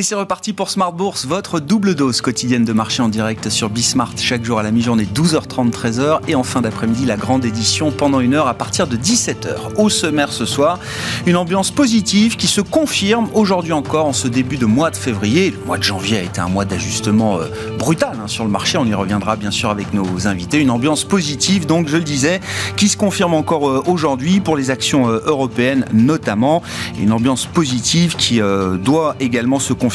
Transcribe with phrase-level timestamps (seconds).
[0.00, 3.68] Et c'est reparti pour Smart Bourse, votre double dose quotidienne de marché en direct sur
[3.68, 7.90] Bismart chaque jour à la mi-journée 12h30 13h et en fin d'après-midi la grande édition
[7.90, 9.74] pendant une heure à partir de 17h.
[9.76, 10.78] Au sommaire ce soir,
[11.26, 15.50] une ambiance positive qui se confirme aujourd'hui encore en ce début de mois de février.
[15.50, 17.48] Le mois de janvier a été un mois d'ajustement euh,
[17.78, 20.60] brutal hein, sur le marché, on y reviendra bien sûr avec nos invités.
[20.60, 22.40] Une ambiance positive donc je le disais
[22.78, 26.62] qui se confirme encore euh, aujourd'hui pour les actions euh, européennes notamment.
[26.98, 28.40] Une ambiance positive qui
[28.82, 29.89] doit également se confirmer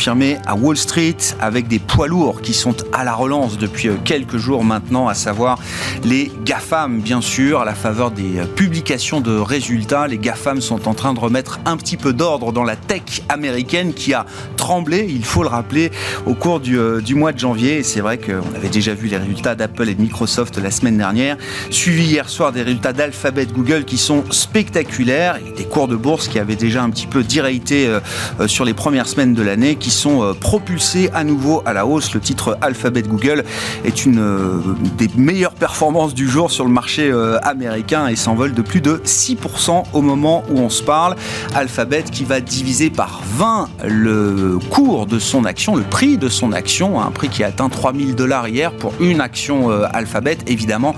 [0.45, 4.35] à Wall Street avec des poids lourds qui sont à la relance depuis euh, quelques
[4.35, 5.57] jours maintenant, à savoir
[6.03, 10.07] les GAFAM, bien sûr, à la faveur des euh, publications de résultats.
[10.07, 13.93] Les GAFAM sont en train de remettre un petit peu d'ordre dans la tech américaine
[13.93, 14.25] qui a
[14.57, 15.91] tremblé, il faut le rappeler,
[16.25, 17.81] au cours du, euh, mois de janvier.
[17.81, 21.37] C'est vrai qu'on avait déjà vu les résultats d'Apple et de Microsoft la semaine dernière,
[21.69, 26.27] suivi hier soir des résultats d'Alphabet, Google qui sont spectaculaires, et des cours de bourse
[26.27, 27.55] qui avaient déjà un petit peu déraillé
[28.47, 32.13] sur les premières semaines de l'année, qui sont propulsés à nouveau à la hausse.
[32.13, 33.43] Le titre Alphabet Google
[33.83, 34.59] est une euh,
[34.97, 39.01] des meilleures performances du jour sur le marché euh, américain et s'envole de plus de
[39.05, 41.15] 6% au moment où on se parle.
[41.53, 46.51] Alphabet qui va diviser par 20 le cours de son action, le prix de son
[46.51, 50.37] action, un prix qui a atteint 3000 dollars hier pour une action euh, Alphabet.
[50.47, 50.95] Évidemment,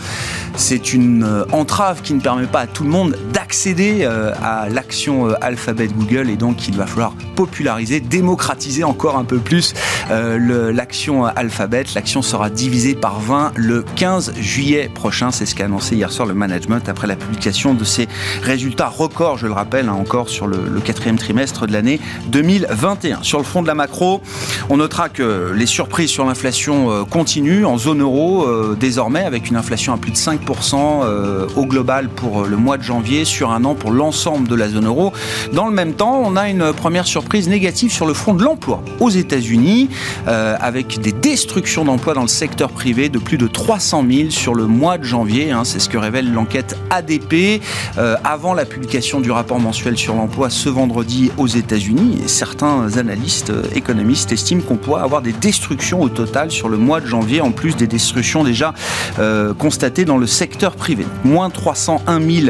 [0.55, 5.87] c'est une entrave qui ne permet pas à tout le monde d'accéder à l'action Alphabet
[5.87, 9.73] Google et donc il va falloir populariser, démocratiser encore un peu plus
[10.09, 11.85] l'action Alphabet.
[11.95, 15.31] L'action sera divisée par 20 le 15 juillet prochain.
[15.31, 18.07] C'est ce qu'a annoncé hier soir le management après la publication de ses
[18.41, 23.23] résultats records, je le rappelle, hein, encore sur le, quatrième trimestre de l'année 2021.
[23.23, 24.21] Sur le fond de la macro,
[24.69, 29.49] on notera que les surprises sur l'inflation euh, continuent en zone euro euh, désormais avec
[29.49, 33.51] une inflation à plus de 5% euh, au global pour le mois de janvier sur
[33.51, 35.13] un an pour l'ensemble de la zone euro.
[35.53, 38.56] Dans le même temps, on a une première surprise négative sur le front de l'emploi
[38.99, 39.89] aux États-Unis
[40.25, 44.67] avec des destructions d'emplois dans le secteur privé de plus de 300 000 sur le
[44.67, 45.51] mois de janvier.
[45.51, 45.63] Hein.
[45.63, 47.61] c'est ce que révèle l'enquête ADP
[47.97, 52.21] euh, avant la publication du rapport mensuel sur l'emploi ce vendredi aux États-Unis.
[52.27, 57.01] Certains analystes euh, économistes estiment qu'on pourrait avoir des destructions au total sur le mois
[57.01, 58.73] de janvier, en plus des destructions déjà
[59.19, 61.05] euh, constatées dans le secteur privé.
[61.23, 62.47] Moins 301 000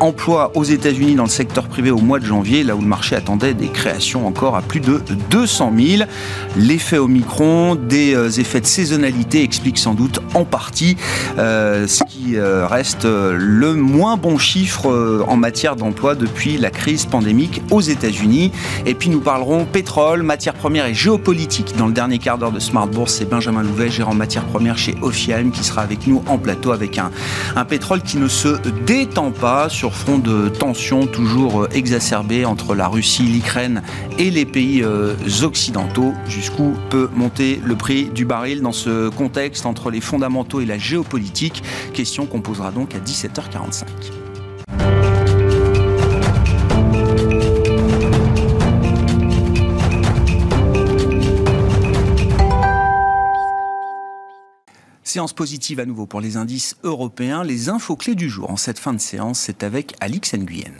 [0.00, 3.16] emplois aux États-Unis dans le secteur privé au mois de janvier, là où le marché
[3.16, 6.02] attendait des créations encore à plus de 200 000.
[6.56, 10.96] L'effet Omicron, des effets de saisonnalité explique sans doute en partie
[11.38, 16.70] euh, ce qui euh, reste euh, le moins bon chiffre en matière d'emploi depuis la
[16.70, 18.52] crise pandémique aux États-Unis.
[18.84, 21.76] Et puis nous parlerons pétrole, matières premières et géopolitique.
[21.76, 24.94] Dans le dernier quart d'heure de Smart Bourse, c'est Benjamin Louvet, gérant matières premières chez
[25.02, 27.10] Ophiam, qui sera avec nous en plateau avec un,
[27.64, 28.56] pétrole qui ne se
[28.86, 33.82] détend pas sur front de tensions toujours exacerbées entre la Russie, l'Ukraine
[34.18, 34.82] et les pays
[35.42, 36.14] occidentaux.
[36.26, 40.78] Jusqu'où peut monter le prix du baril dans ce contexte entre les fondamentaux et la
[40.78, 41.62] géopolitique
[41.92, 43.84] Question qu'on posera donc à 17h45.
[55.04, 57.44] Séance positive à nouveau pour les indices européens.
[57.44, 60.72] Les infos clés du jour en cette fin de séance, c'est avec Alix Nguyen.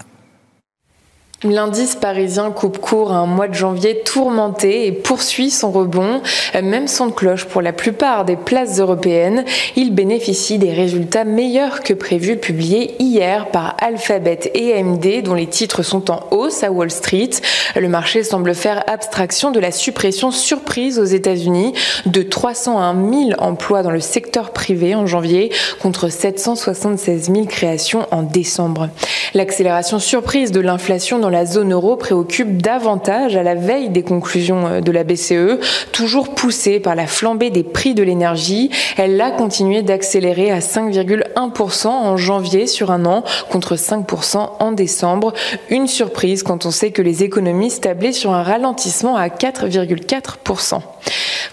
[1.45, 6.23] L'indice parisien coupe court un mois de janvier tourmenté et poursuit son rebond.
[6.55, 9.45] Même son cloche pour la plupart des places européennes.
[9.77, 15.47] Il bénéficie des résultats meilleurs que prévus publiés hier par Alphabet et AMD dont les
[15.47, 17.29] titres sont en hausse à Wall Street.
[17.75, 21.75] Le marché semble faire abstraction de la suppression surprise aux États-Unis
[22.07, 28.23] de 301 000 emplois dans le secteur privé en janvier contre 776 000 créations en
[28.23, 28.89] décembre.
[29.35, 34.69] L'accélération surprise de l'inflation dans la zone euro préoccupe davantage à la veille des conclusions
[34.69, 35.59] euh, de la BCE,
[35.91, 38.71] toujours poussée par la flambée des prix de l'énergie.
[38.97, 45.33] Elle a continué d'accélérer à 5,1% en janvier sur un an contre 5% en décembre.
[45.69, 50.81] Une surprise quand on sait que les économistes tablaient sur un ralentissement à 4,4%.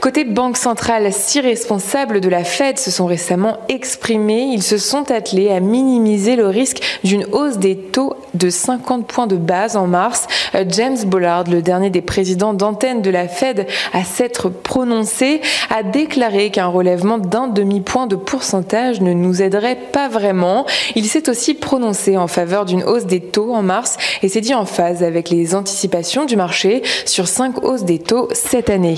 [0.04, 4.50] Côté Banque centrale, six responsables de la Fed se sont récemment exprimés.
[4.52, 9.28] Ils se sont attelés à minimiser le risque d'une hausse des taux de 50 points
[9.28, 10.28] de base en mars.
[10.56, 15.84] Euh, James Bollard, le dernier des présidents d'antenne de la Fed à s'être prononcé, a
[15.84, 20.66] déclaré qu'un relèvement d'un demi-point de pourcentage ne nous aiderait pas vraiment.
[20.96, 24.54] Il s'est aussi prononcé en faveur d'une hausse des taux en mars et s'est dit
[24.54, 28.98] en phase avec les anticipations du marché sur cinq hausses des taux cette année.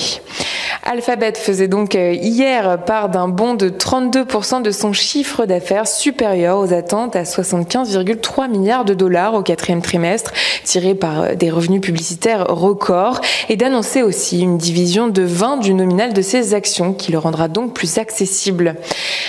[0.83, 6.59] Alphabet faisait donc euh, hier part d'un bond de 32% de son chiffre d'affaires supérieur
[6.59, 10.31] aux attentes à 75,3 milliards de dollars au quatrième trimestre.
[10.63, 16.13] Tirés par des revenus publicitaires records et d'annoncer aussi une division de 20 du nominal
[16.13, 18.75] de ses actions qui le rendra donc plus accessible.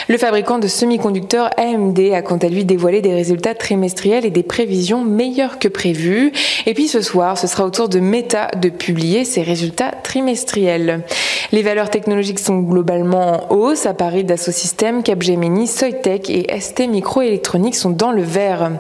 [0.09, 4.43] Le fabricant de semi-conducteurs AMD a quant à lui dévoilé des résultats trimestriels et des
[4.43, 6.33] prévisions meilleures que prévues.
[6.67, 11.03] Et puis ce soir, ce sera au tour de Meta de publier ses résultats trimestriels.
[11.53, 13.87] Les valeurs technologiques sont globalement en hausse.
[13.87, 18.71] À Paris, Dassault Systèmes, Capgemini, Soitec et ST Microélectronique sont dans le vert.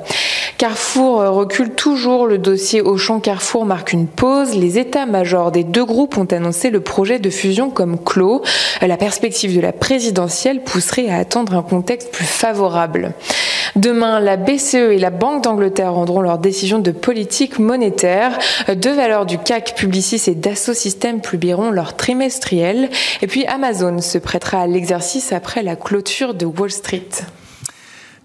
[0.58, 2.26] Carrefour recule toujours.
[2.26, 4.54] Le dossier Auchan Carrefour marque une pause.
[4.54, 8.42] Les états-majors des deux groupes ont annoncé le projet de fusion comme clos.
[8.80, 13.12] La perspective de la présidentielle pousserait à attendre un contexte plus favorable.
[13.76, 18.38] Demain, la BCE et la Banque d'Angleterre rendront leur décision de politique monétaire.
[18.74, 22.88] Deux valeurs du CAC Publicis et Dassault Systèmes publieront leur trimestriel.
[23.20, 27.08] Et puis Amazon se prêtera à l'exercice après la clôture de Wall Street.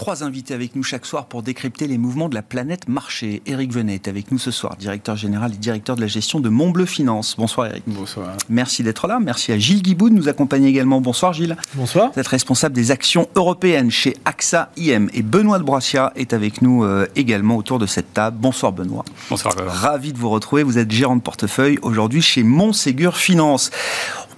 [0.00, 3.42] Trois invités avec nous chaque soir pour décrypter les mouvements de la planète marché.
[3.44, 6.48] Eric Venet est avec nous ce soir, directeur général et directeur de la gestion de
[6.48, 7.34] Montbleu Finance.
[7.36, 7.82] Bonsoir Eric.
[7.86, 8.34] Bonsoir.
[8.48, 9.18] Merci d'être là.
[9.20, 11.02] Merci à Gilles Guiboud de nous accompagner également.
[11.02, 11.54] Bonsoir Gilles.
[11.74, 12.12] Bonsoir.
[12.14, 15.10] Vous êtes responsable des actions européennes chez AXA IM.
[15.12, 18.38] Et Benoît de Brassia est avec nous euh, également autour de cette table.
[18.40, 19.04] Bonsoir Benoît.
[19.28, 19.54] Bonsoir.
[19.54, 20.62] Ravi de vous retrouver.
[20.62, 23.70] Vous êtes gérant de portefeuille aujourd'hui chez Montségur Finance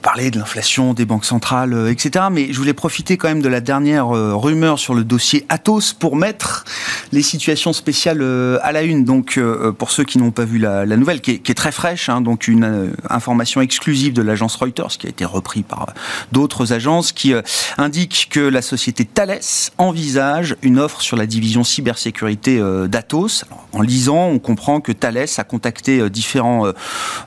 [0.02, 2.26] parler de l'inflation, des banques centrales, euh, etc.
[2.30, 5.94] Mais je voulais profiter quand même de la dernière euh, rumeur sur le dossier Atos
[5.94, 6.64] pour mettre
[7.12, 9.04] les situations spéciales euh, à la une.
[9.04, 9.38] Donc,
[9.78, 12.92] pour ceux qui n'ont pas vu la, nouvelle, qui est, très fraîche, hein, donc une
[13.08, 15.86] information exclusive de l'agence Reuters, qui a été repris par
[16.32, 17.32] d'autres agences, qui
[17.78, 19.38] indique que la société Thales
[19.78, 23.44] envisage une offre sur la division cybersécurité d'Atos.
[23.72, 26.66] En lisant, on comprend que Thales a contacté différents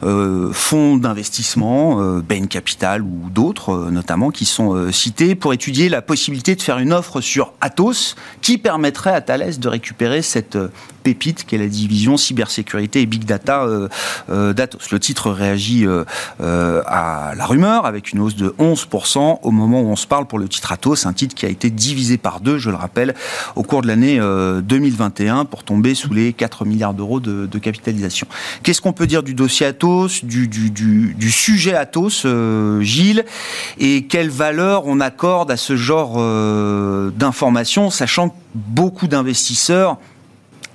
[0.02, 2.65] fonds d'investissement, Bain Capital,
[3.02, 6.94] ou d'autres euh, notamment qui sont euh, cités pour étudier la possibilité de faire une
[6.94, 10.72] offre sur Atos qui permettrait à Thales de récupérer cette euh,
[11.06, 13.68] pépite qui est la division cybersécurité et big data
[14.28, 14.92] d'Atos.
[14.92, 15.86] Le titre réagit
[16.40, 20.40] à la rumeur avec une hausse de 11% au moment où on se parle pour
[20.40, 23.14] le titre Atos, un titre qui a été divisé par deux, je le rappelle,
[23.56, 28.28] au cours de l'année 2021 pour tomber sous les 4 milliards d'euros de, capitalisation.
[28.64, 33.26] Qu'est-ce qu'on peut dire du dossier Atos, du, sujet Atos euh, Gilles,
[33.80, 39.98] et quelle valeur on accorde à ce genre euh, d'informations, sachant que beaucoup d'investisseurs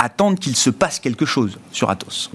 [0.00, 2.30] attendent qu'il se passe quelque chose sur Atos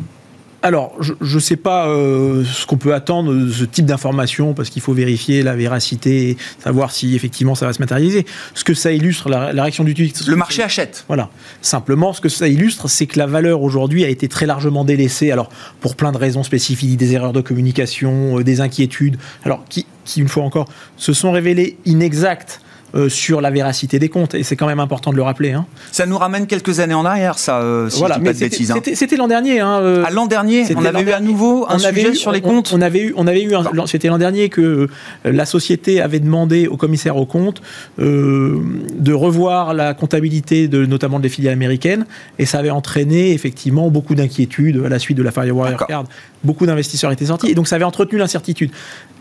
[0.65, 4.71] alors, je ne sais pas euh, ce qu'on peut attendre de ce type d'information, parce
[4.71, 8.25] qu'il faut vérifier la véracité, savoir si effectivement ça va se matérialiser.
[8.55, 10.23] Ce que ça illustre, la, réaction du titre...
[10.27, 11.05] Le marché achète.
[11.07, 11.29] Voilà.
[11.61, 15.29] Simplement, ce que ça illustre, c'est que la valeur aujourd'hui a été très largement délaissée,
[15.29, 15.49] alors
[15.81, 20.19] pour plein de raisons spécifiques, des erreurs de communication, euh, des inquiétudes, alors qui, qui,
[20.19, 20.67] une fois encore,
[20.97, 22.59] se sont révélées inexactes
[22.95, 24.35] euh, sur la véracité des comptes.
[24.35, 25.51] Et c'est quand même important de le rappeler.
[25.51, 25.65] Hein.
[25.91, 28.39] Ça nous ramène quelques années en arrière, ça, euh, si voilà, je dis pas de
[28.39, 28.71] bêtises.
[28.71, 28.79] Hein.
[28.93, 29.59] C'était l'an dernier.
[29.59, 32.71] Hein, euh, à l'an dernier, on avait eu à nouveau un sujet sur les comptes.
[32.73, 33.53] On, avait eu, on avait eu,
[33.87, 34.87] c'était l'an dernier que
[35.25, 37.61] la société avait demandé au commissaire aux comptes
[37.97, 42.05] de revoir la comptabilité de notamment des filiales américaines,
[42.39, 46.05] et ça avait entraîné effectivement beaucoup d'inquiétudes à la suite de la Firewire Card.
[46.45, 48.71] Beaucoup d'investisseurs étaient sortis, et donc ça avait entretenu l'incertitude.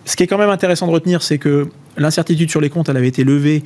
[0.05, 2.97] Ce qui est quand même intéressant de retenir, c'est que l'incertitude sur les comptes, elle
[2.97, 3.63] avait été levée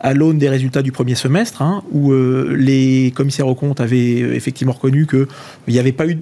[0.00, 4.22] à l'aune des résultats du premier semestre, hein, où euh, les commissaires aux comptes avaient
[4.22, 5.26] euh, effectivement reconnu qu'il
[5.68, 6.18] n'y avait pas eu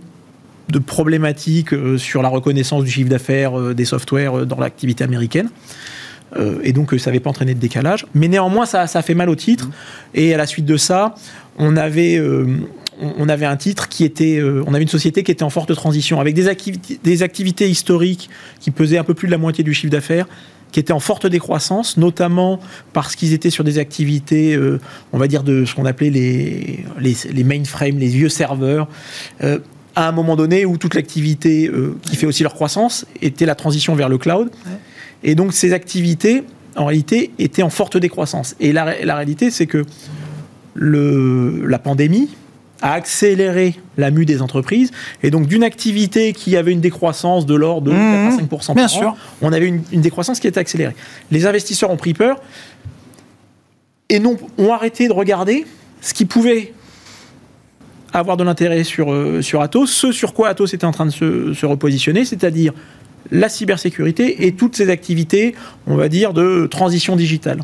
[0.68, 5.48] de problématique euh, sur la reconnaissance du chiffre d'affaires des softwares dans l'activité américaine.
[6.62, 8.04] et donc, ça n'avait pas entraîné de décalage.
[8.14, 9.70] Mais néanmoins, ça, ça, a fait mal au titre.
[10.12, 11.14] Et à la suite de ça,
[11.56, 12.20] on avait
[13.00, 15.74] on avait un titre qui était, euh, on avait une société qui était en forte
[15.74, 18.28] transition, avec des, activités, des activités historiques
[18.60, 20.26] qui pesaient un peu plus de la moitié du chiffre d'affaires,
[20.72, 22.60] qui étaient en forte décroissance, notamment
[22.92, 24.80] parce qu'ils étaient sur des activités, euh,
[25.12, 28.88] on va dire, de ce qu'on appelait les, les, mainframes, les vieux serveurs,
[29.42, 29.58] euh,
[29.96, 31.68] à un moment donné où toute l'activité
[32.02, 34.48] qui fait aussi leur croissance était la transition vers le cloud.
[35.24, 36.44] Et donc ces activités,
[36.76, 38.54] en réalité, étaient en forte décroissance.
[38.60, 39.84] Et la, la réalité, c'est que
[40.74, 42.28] le, la pandémie,
[42.82, 44.90] a accéléré la mue des entreprises.
[45.22, 48.88] Et donc, d'une activité qui avait une décroissance de l'ordre de 4 5 par Bien
[48.88, 49.16] sûr.
[49.42, 50.94] on avait une, décroissance qui était accélérée.
[51.30, 52.40] Les investisseurs ont pris peur
[54.08, 55.66] et non, ont arrêté de regarder
[56.00, 56.72] ce qui pouvait
[58.12, 61.10] avoir de l'intérêt sur, euh, sur Atos, ce sur quoi Atos était en train de
[61.10, 62.72] se, se repositionner, c'est-à-dire
[63.30, 65.54] la cybersécurité et toutes ces activités,
[65.86, 67.62] on va dire, de transition digitale.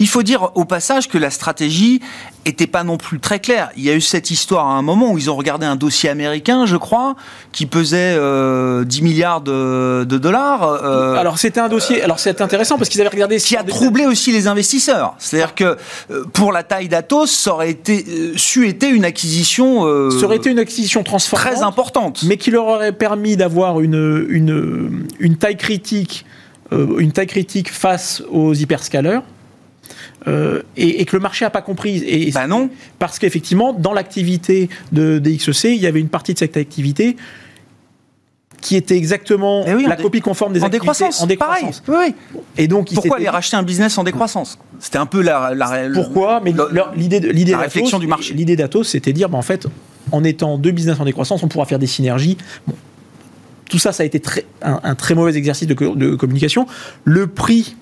[0.00, 2.00] Il faut dire au passage que la stratégie
[2.44, 3.70] était pas non plus très claire.
[3.76, 6.08] Il y a eu cette histoire à un moment où ils ont regardé un dossier
[6.08, 7.16] américain, je crois,
[7.52, 10.62] qui pesait 10 euh, milliards de, dollars.
[10.62, 13.38] Euh, alors c'était un dossier, alors c'est intéressant parce qu'ils avaient regardé...
[13.38, 15.14] Qui a troublé aussi les investisseurs.
[15.18, 15.76] C'est-à-dire que
[16.10, 18.04] euh, pour la taille d'Atos, ça aurait été,
[18.36, 20.10] su été une acquisition...
[20.10, 21.46] ça aurait été une acquisition transformante.
[21.46, 22.22] Très importante.
[22.26, 26.24] Mais qui leur aurait permis d'avoir une, une, une taille critique
[26.72, 29.22] une taille critique face aux hyperscalers
[30.28, 32.02] euh, et, que le marché n'a pas compris.
[32.06, 32.70] Et bah non.
[32.98, 37.16] Parce qu'effectivement, dans l'activité de, XEC, il y avait une partie de cette activité
[38.60, 41.22] qui était exactement eh la copie conforme des en activités décroissance.
[41.22, 41.82] en décroissance.
[41.88, 42.14] Oui,
[42.58, 44.58] Et donc, pourquoi aller racheter un business en décroissance?
[44.78, 46.52] C'était un peu la, la pourquoi Mais
[46.94, 48.34] l'idée l'idée réflexion du marché.
[48.34, 49.66] L'idée d'Atos, c'était dire, bah, en fait,
[50.12, 52.36] en étant deux business en décroissance, on pourra faire des synergies.
[53.70, 56.66] tout ça, ça a été très, un, très mauvais exercice de, de communication.
[57.04, 57.76] Le prix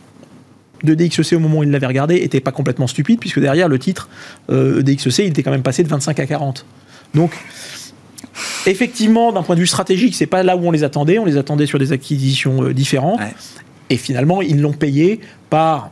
[0.85, 3.79] de DXEC au moment où il l'avait regardé était pas complètement stupide, puisque derrière le
[3.79, 4.09] titre
[4.51, 6.65] euh, DXEC, il était quand même passé de 25 à 40.
[7.15, 7.33] Donc,
[8.67, 11.19] effectivement, d'un point de vue stratégique, c'est pas là où on les attendait.
[11.19, 13.21] On les attendait sur des acquisitions euh, différentes.
[13.91, 15.21] Et finalement, ils l'ont payé
[15.51, 15.91] par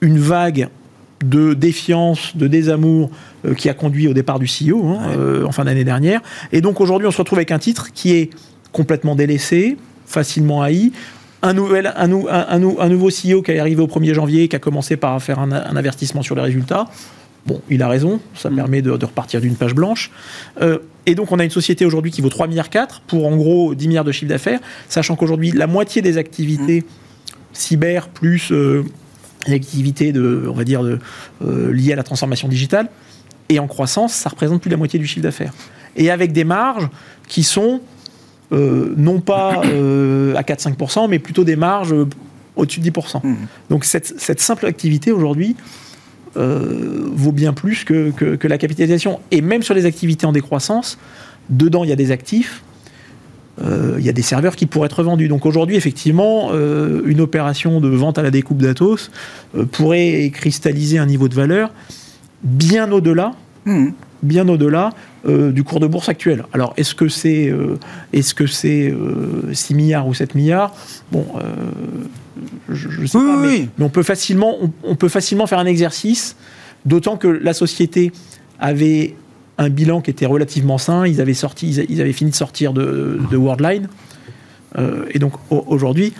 [0.00, 0.68] une vague
[1.24, 3.10] de défiance, de désamour
[3.44, 6.20] euh, qui a conduit au départ du CEO hein, euh, en fin d'année dernière.
[6.52, 8.30] Et donc aujourd'hui, on se retrouve avec un titre qui est
[8.72, 10.92] complètement délaissé, facilement haï,
[11.46, 14.96] un, nouvel, un, un, nouveau CEO qui est arrivé au 1er janvier, qui a commencé
[14.96, 16.86] par faire un, avertissement sur les résultats.
[17.46, 20.10] Bon, il a raison, ça permet de, repartir d'une page blanche.
[20.60, 23.74] Euh, et donc, on a une société aujourd'hui qui vaut 3,4 milliards pour en gros
[23.74, 26.84] 10 milliards de chiffre d'affaires, sachant qu'aujourd'hui, la moitié des activités
[27.52, 28.84] cyber plus euh,
[29.46, 32.88] activités de, on va dire, euh, à la transformation digitale
[33.48, 35.52] et en croissance, ça représente plus de la moitié du chiffre d'affaires.
[35.94, 36.88] Et avec des marges
[37.28, 37.80] qui sont
[38.52, 42.06] euh, non pas euh, à 4-5%, mais plutôt des marges euh,
[42.54, 43.26] au-dessus de 10%.
[43.26, 43.34] Mmh.
[43.70, 45.56] Donc cette, simple activité aujourd'hui
[46.34, 49.20] vaut bien plus que, que, la capitalisation.
[49.30, 50.98] Et même sur les activités en décroissance,
[51.48, 52.62] dedans il y a des actifs,
[53.58, 55.28] il y a des serveurs qui pourraient être vendus.
[55.28, 59.10] Donc aujourd'hui, effectivement, une opération de vente à la découpe d'Atos
[59.72, 61.70] pourrait cristalliser un niveau de valeur
[62.42, 63.32] bien au-delà.
[63.64, 63.88] Mmh.
[64.26, 64.90] Bien au-delà
[65.26, 66.44] euh, du cours de bourse actuel.
[66.52, 67.78] Alors, est-ce que c'est euh,
[68.12, 68.92] est-ce que c'est
[69.52, 70.74] 6 euh, milliards ou 7 milliards?
[71.12, 71.24] Bon,
[72.68, 76.36] je ne sais pas, mais, on peut facilement on, peut facilement faire un exercice,
[76.84, 78.12] d'autant que la société
[78.58, 79.14] avait
[79.58, 81.06] un bilan qui était relativement sain.
[81.06, 83.88] Ils avaient sorti, ils avaient fini de sortir de, de Worldline,
[85.12, 86.12] et donc aujourd'hui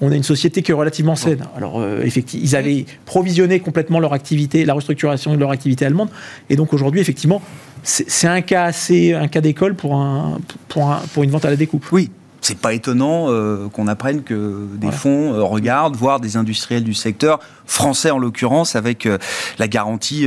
[0.00, 1.44] on a une société qui est relativement saine.
[1.56, 6.08] Alors, effectivement, ils avaient provisionné complètement leur activité, la restructuration de leur activité allemande.
[6.48, 7.42] Et donc, aujourd'hui, effectivement,
[7.82, 10.38] c'est un cas assez, un cas d'école pour, un,
[10.68, 11.84] pour, pour une vente à la découpe.
[11.92, 16.84] Oui, c'est pas étonnant euh, qu'on apprenne que des fonds euh, regardent, voire des industriels
[16.84, 19.18] du secteur, français en l'occurrence, avec euh,
[19.58, 20.26] la garantie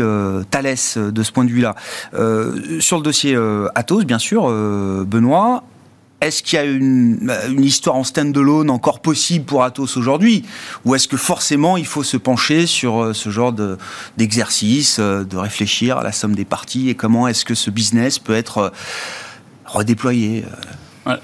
[0.51, 1.75] Thales de ce point de vue-là.
[2.79, 3.37] sur le dossier
[3.75, 4.47] Atos, bien sûr,
[5.05, 5.63] Benoît,
[6.27, 10.43] est-ce qu'il y a une, histoire en stand-alone encore possible pour Atos aujourd'hui
[10.85, 13.53] Ou est-ce que forcément il faut se pencher sur euh, ce genre
[14.17, 18.19] d'exercice, euh, de, réfléchir à la somme des parties et comment est-ce que ce business
[18.19, 18.69] peut être euh,
[19.65, 20.45] redéployé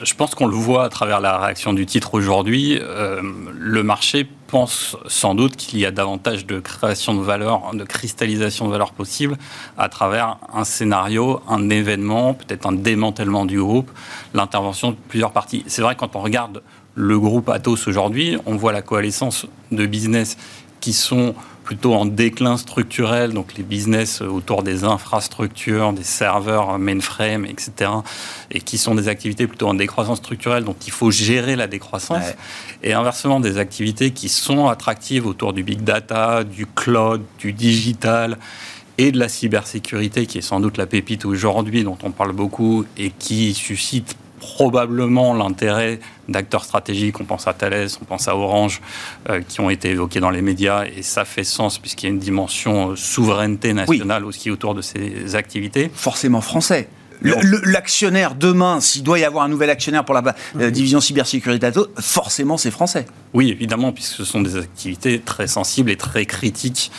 [0.02, 2.80] je pense qu'on le voit à travers la réaction du titre aujourd'hui.
[2.80, 8.66] le marché pense sans doute qu'il y a davantage de création de valeur, de cristallisation
[8.66, 9.38] de valeur possible
[9.78, 13.92] à travers un scénario, un événement, peut-être un démantèlement du groupe,
[14.34, 15.64] l'intervention de plusieurs parties.
[15.68, 16.62] C'est vrai quand on regarde
[16.96, 20.38] le groupe Atos aujourd'hui, on voit la coalescence de business
[20.80, 21.36] qui sont
[21.70, 27.92] plutôt en déclin structurel, donc les business autour des infrastructures, des serveurs mainframe, etc.,
[28.50, 32.24] et qui sont des activités plutôt en décroissance structurelle, donc il faut gérer la décroissance,
[32.82, 38.40] et inversement des activités qui sont attractives autour du big data, du cloud, du digital,
[38.98, 42.84] et de la cybersécurité, qui est sans doute la pépite aujourd'hui, dont on parle beaucoup,
[42.98, 48.82] et qui suscite probablement l'intérêt d'acteurs stratégiques, on pense à Thales, on pense à Orange,
[49.30, 52.12] euh, qui ont été évoqués dans les médias, et ça fait sens puisqu'il y a
[52.14, 55.92] une dimension euh, souveraineté nationale aussi autour de ces activités.
[55.94, 56.88] Forcément français.
[57.66, 60.24] L'actionnaire demain, s'il doit y avoir un nouvel actionnaire pour la
[60.56, 61.70] euh, division cybersécurité,
[62.00, 63.08] forcément c'est français.
[63.34, 66.92] Oui, évidemment, puisque ce sont des activités très sensibles et très critiques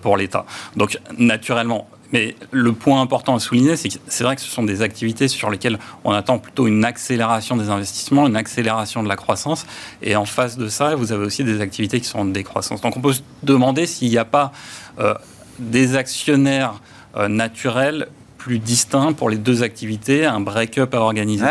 [0.00, 0.46] pour l'État.
[0.76, 4.62] Donc naturellement, mais le point important à souligner, c'est que c'est vrai que ce sont
[4.62, 9.16] des activités sur lesquelles on attend plutôt une accélération des investissements, une accélération de la
[9.16, 9.66] croissance.
[10.00, 12.80] Et en face de ça, vous avez aussi des activités qui sont en décroissance.
[12.82, 14.52] Donc on peut se demander s'il n'y a pas
[15.00, 15.14] euh,
[15.58, 16.74] des actionnaires
[17.16, 18.06] euh, naturels
[18.38, 21.44] plus distincts pour les deux activités, un break-up à organiser.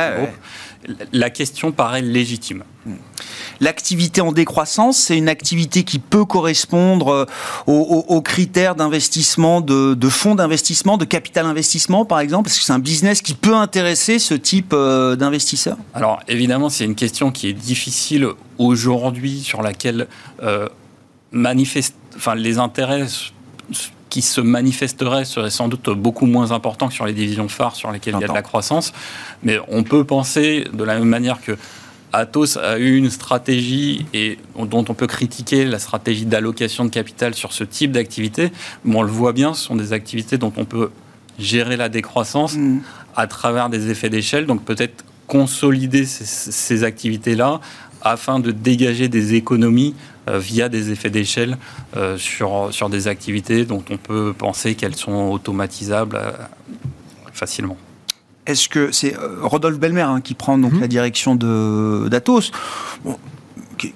[1.12, 2.63] La question paraît légitime.
[3.60, 7.28] L'activité en décroissance, c'est une activité qui peut correspondre
[7.68, 12.74] euh, aux, critères d'investissement, de, fonds d'investissement, de capital investissement, par exemple Est-ce que c'est
[12.74, 15.78] un business qui peut intéresser ce type euh, d'investisseurs?
[15.94, 20.08] Alors, évidemment, c'est une question qui est difficile aujourd'hui, sur laquelle
[20.42, 20.68] euh,
[22.16, 23.08] enfin, les intérêts
[24.13, 27.91] qui se manifesteraient seraient sans doute beaucoup moins importants que sur les divisions phares sur
[27.91, 28.93] lesquelles il y a de la croissance.
[29.41, 31.58] Mais on peut penser de la même manière que
[32.12, 37.34] Atos a eu une stratégie et dont on peut critiquer la stratégie d'allocation de capital
[37.34, 38.51] sur ce type d'activité,
[38.86, 40.91] mais on le voit bien, ce sont des activités dont on peut
[41.39, 42.82] gérer la décroissance mm.
[43.15, 47.62] à travers des effets d'échelle, donc peut-être consolider ces, activités-là
[48.03, 49.96] afin de dégager des économies
[50.27, 51.58] via des effets d'échelle
[51.98, 56.32] euh, sur, sur des activités dont on peut penser qu'elles sont automatisables euh,
[57.34, 57.77] facilement.
[58.46, 60.82] Est-ce que c'est euh, Rodolphe Belmer hein, qui prend donc mhm.
[60.82, 62.51] la direction de d'Atos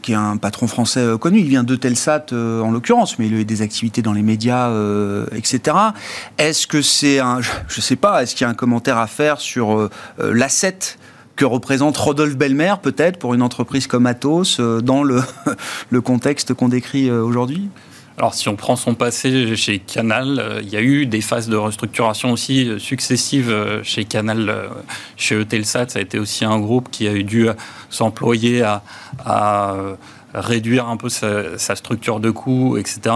[0.01, 3.27] qui, est un patron français euh, connu, il vient de Telsat euh, en l'occurrence, mais
[3.27, 4.69] il a eu des activités dans les médias,
[5.33, 5.77] etc.
[6.37, 9.07] Est-ce que c'est un, je ne sais pas, est-ce qu'il y a un commentaire à
[9.07, 10.97] faire sur l'asset
[11.37, 15.03] que représente Rodolphe Belmer, peut-être, pour une entreprise comme Atos, dans
[15.89, 17.69] le, contexte qu'on décrit aujourd'hui?
[18.17, 21.49] Alors, si on prend son passé chez Canal, euh, il y a eu des phases
[21.49, 24.71] de restructuration aussi euh, successives euh, chez Canal,
[25.17, 25.89] chez Eutelsat.
[25.89, 27.47] Ça a été aussi un groupe qui a eu dû
[27.91, 28.81] s'employer à,
[30.33, 33.15] réduire un peu sa, structure de coûts, etc.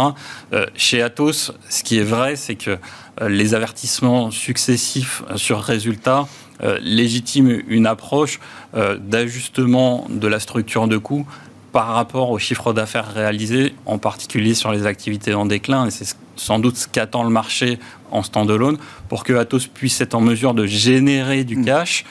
[0.75, 2.78] chez Atos, ce qui est vrai, c'est que
[3.28, 6.28] les avertissements successifs sur résultats
[6.82, 8.39] légitiment une approche
[8.74, 11.25] d'ajustement de la structure de coûts
[11.72, 15.88] par rapport au chiffre d'affaires réalisé, en particulier sur les activités en déclin.
[15.88, 17.80] Et c'est sans doute ce qu'attend le marché
[18.12, 18.77] en standalone
[19.10, 21.65] pour que Atos puisse être en mesure de générer du mm.
[21.65, 22.06] cash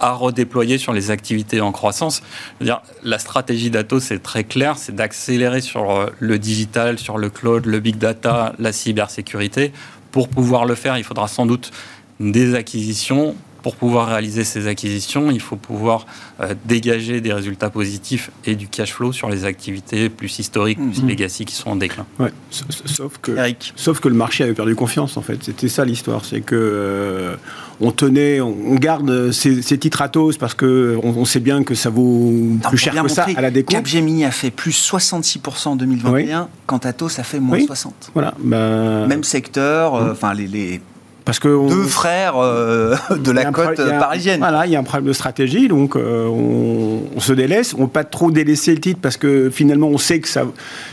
[0.00, 2.22] à redéployer sur les activités en croissance.
[2.60, 7.30] dire, la stratégie d'Atos est très claire, c'est d'accélérer sur euh, le digital, sur le
[7.30, 9.72] cloud, le big data, la cybersécurité.
[10.12, 11.72] Pour pouvoir le faire, il faudra sans doute
[12.20, 13.34] des acquisitions,
[13.68, 16.06] pour pouvoir réaliser ces acquisitions, il faut pouvoir
[16.40, 21.02] euh, dégager des résultats positifs et du cash flow sur les activités plus historiques, plus
[21.02, 21.08] mhm.
[21.10, 22.06] legacy qui sont en déclin.
[22.18, 22.32] Ouais.
[22.50, 23.36] Sauf, que,
[23.76, 25.44] sauf que le marché avait perdu confiance en fait.
[25.44, 26.24] C'était ça l'histoire.
[26.24, 27.36] C'est que euh,
[27.82, 32.32] on tenait, on garde ces, titres Atos parce qu'on on sait bien que ça vaut
[32.70, 33.74] plus cher que ça à la découpe.
[33.74, 37.90] Capgemini a fait plus 66% en 2021 quand Atos a fait moins 60%.
[38.14, 38.32] Voilà.
[38.38, 40.80] Bah, Même secteur, euh, enfin les, les
[41.28, 44.38] parce que deux frères euh, de la côte parisienne.
[44.38, 47.74] Voilà, il y a un problème de stratégie, donc euh, on, se délaisse.
[47.76, 50.44] On ne pas trop délaisser le titre parce que finalement on sait que ça,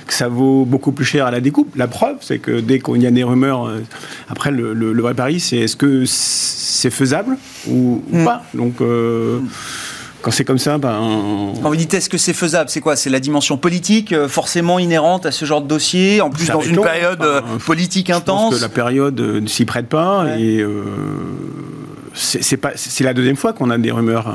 [0.05, 1.73] que ça vaut beaucoup plus cher à la découpe.
[1.77, 3.79] La preuve, c'est que dès qu'il y a des rumeurs, euh,
[4.27, 7.37] après le, vrai pari, c'est est-ce que c'est faisable
[7.69, 8.25] ou, mm.
[8.25, 8.43] pas.
[8.53, 9.47] Donc mm
[10.25, 11.53] quand c'est comme ça, ben.
[11.61, 12.95] Quand vous dites est-ce que c'est faisable, c'est quoi?
[12.95, 16.61] C'est la dimension politique euh, forcément inhérente à ce genre de dossier, en plus dans
[16.61, 18.45] une période euh, politique intense.
[18.45, 20.65] Je pense que la période euh, ne s'y prête pas et.
[22.15, 24.33] c'est pas c'est la deuxième fois qu'on a des rumeurs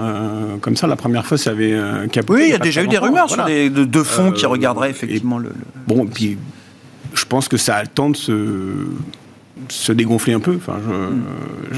[0.60, 0.86] comme ça.
[0.86, 1.76] La première fois, ça avait
[2.12, 2.40] capoté.
[2.40, 5.38] Oui, il y a déjà eu des rumeurs sur des de, fonds qui regarderaient effectivement
[5.38, 5.54] le, le,
[5.88, 6.38] Bon, puis
[7.14, 8.32] je pense que ça a le temps de se
[9.70, 10.56] se dégonfler un peu.
[10.56, 10.78] Enfin,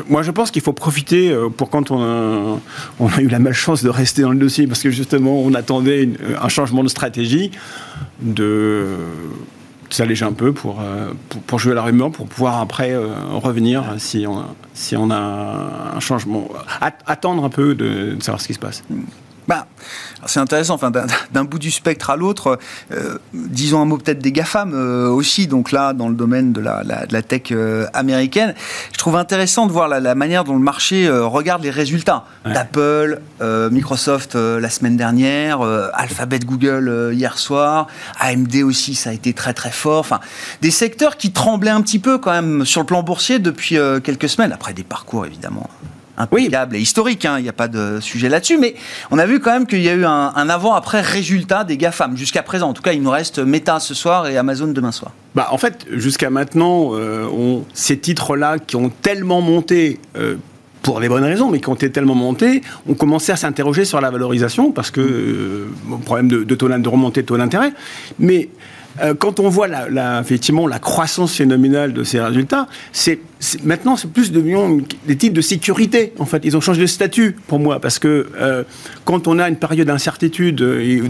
[0.09, 2.59] moi, je pense qu'il faut profiter euh, pour quand on a,
[3.17, 6.09] a, eu la malchance de rester dans le dossier, parce que justement, on attendait
[6.41, 7.51] un changement de stratégie,
[8.21, 8.87] de
[9.91, 11.13] s'alléger un peu pour, euh,
[11.47, 15.93] pour, jouer à la rumeur, pour pouvoir après euh, revenir si on, si on a
[15.95, 16.49] un changement.
[17.07, 18.83] attendre un peu de savoir ce qui se passe.
[19.49, 19.67] Bah,
[20.27, 20.93] c'est intéressant, enfin,
[21.33, 22.59] d'un bout du spectre à l'autre,
[22.93, 26.61] euh, disons un mot peut-être des GAFAM euh, aussi, donc là, dans le domaine de
[26.61, 28.55] la, de la tech euh, américaine.
[28.93, 34.35] Je trouve intéressant de voir la, manière dont le marché regarde les résultats d'Apple, Microsoft
[34.35, 35.63] la semaine dernière,
[35.95, 37.89] Alphabet, Google hier soir,
[38.21, 40.01] AMD aussi, ça a été très très fort.
[40.01, 40.21] Enfin,
[40.61, 44.29] des secteurs qui tremblaient un petit peu quand même sur le plan boursier depuis quelques
[44.29, 45.69] semaines, après des parcours évidemment
[46.17, 48.75] impeccable et historique, hein, il n'y a pas de sujet là-dessus, mais
[49.11, 52.43] on a vu quand même qu'il y a eu un, avant-après résultat des GAFAM jusqu'à
[52.43, 52.69] présent.
[52.69, 55.13] En tout cas, il nous reste Meta ce soir et Amazon demain soir.
[55.35, 60.01] Bah, en fait, jusqu'à maintenant, euh, on, ces titres-là qui ont tellement monté.
[60.17, 60.37] Euh,
[60.83, 64.01] pour les bonnes raisons, mais qui ont été tellement montés, on commençait à s'interroger sur
[64.01, 65.69] la valorisation parce que euh,
[66.05, 67.73] problème de, de, taux, de remontée de taux d'intérêt.
[68.19, 68.49] Mais
[69.21, 73.21] quand on voit la, effectivement la croissance phénoménale de ces résultats, c'est
[73.65, 76.13] maintenant, c'est plus devenu des titres de sécurité.
[76.19, 78.63] En fait, ils ont changé de statut pour moi parce que euh,
[79.05, 81.03] quand on a une période d'incertitude et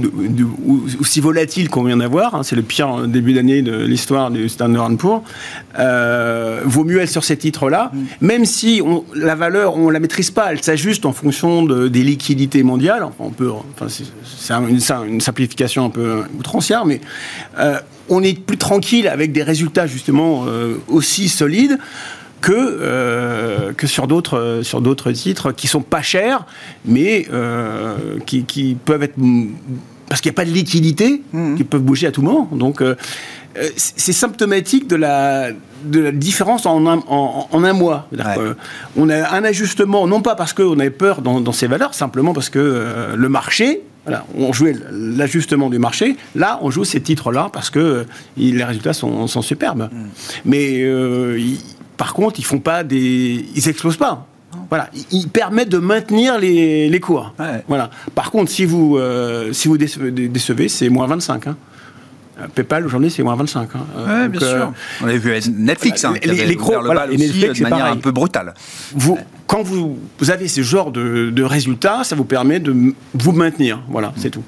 [1.01, 4.91] aussi volatile qu'on vient d'avoir, hein, c'est le pire début d'année de l'histoire du Standard
[4.97, 5.23] Poor's,
[5.79, 8.27] euh, vaut mieux être sur ces titres-là, mm.
[8.27, 12.03] même si on, la valeur on la maîtrise pas, elle s'ajuste en fonction de, des
[12.03, 13.03] liquidités mondiales.
[13.03, 17.01] Enfin, on peut, enfin, c'est une, une, simplification un peu outrancière, mais
[17.59, 21.79] euh, on est plus tranquille avec des résultats justement euh, aussi solides
[22.43, 26.45] que, euh, que sur d'autres euh, sur d'autres titres qui sont pas chers,
[26.85, 27.27] mais
[28.27, 29.17] qui, peuvent être
[30.09, 31.55] parce qu'il n'y a pas de liquidité, mmh.
[31.55, 32.49] qui peuvent bouger à tout moment.
[32.53, 32.83] Donc
[33.77, 35.51] c'est symptomatique de la,
[35.85, 38.09] de la différence en un, en, un mois.
[38.97, 42.35] on a un ajustement, non pas parce qu'on avait peur dans, dans, ces valeurs, simplement
[42.35, 46.17] parce que le marché voilà, on jouait l'ajustement du marché.
[46.35, 48.05] Là, on joue ces titres-là parce que euh,
[48.37, 49.89] les résultats sont, superbes.
[49.93, 50.07] Mm.
[50.45, 51.41] Mais euh,
[52.03, 54.27] par contre, ils font pas des, ils explosent pas.
[54.71, 57.33] Voilà, ils permettent de maintenir les, cours.
[57.69, 57.91] Voilà.
[58.17, 61.47] Par contre, si vous euh, si vous décevez, c'est moins 25.
[61.47, 61.53] Euh,
[62.57, 63.69] PayPal aujourd'hui c'est moins 25.
[63.77, 63.87] Hein.
[63.99, 64.73] Euh, bien sûr.
[65.01, 68.11] On a vu Netflix, hein, les, les gros, voilà, aussi, Netflix, de manière un peu
[68.11, 68.53] brutale.
[68.97, 73.33] Vous, quand vous, vous, avez ce genre de, de, résultats, ça vous permet de vous
[73.33, 73.81] maintenir.
[73.89, 74.43] Voilà, c'est tout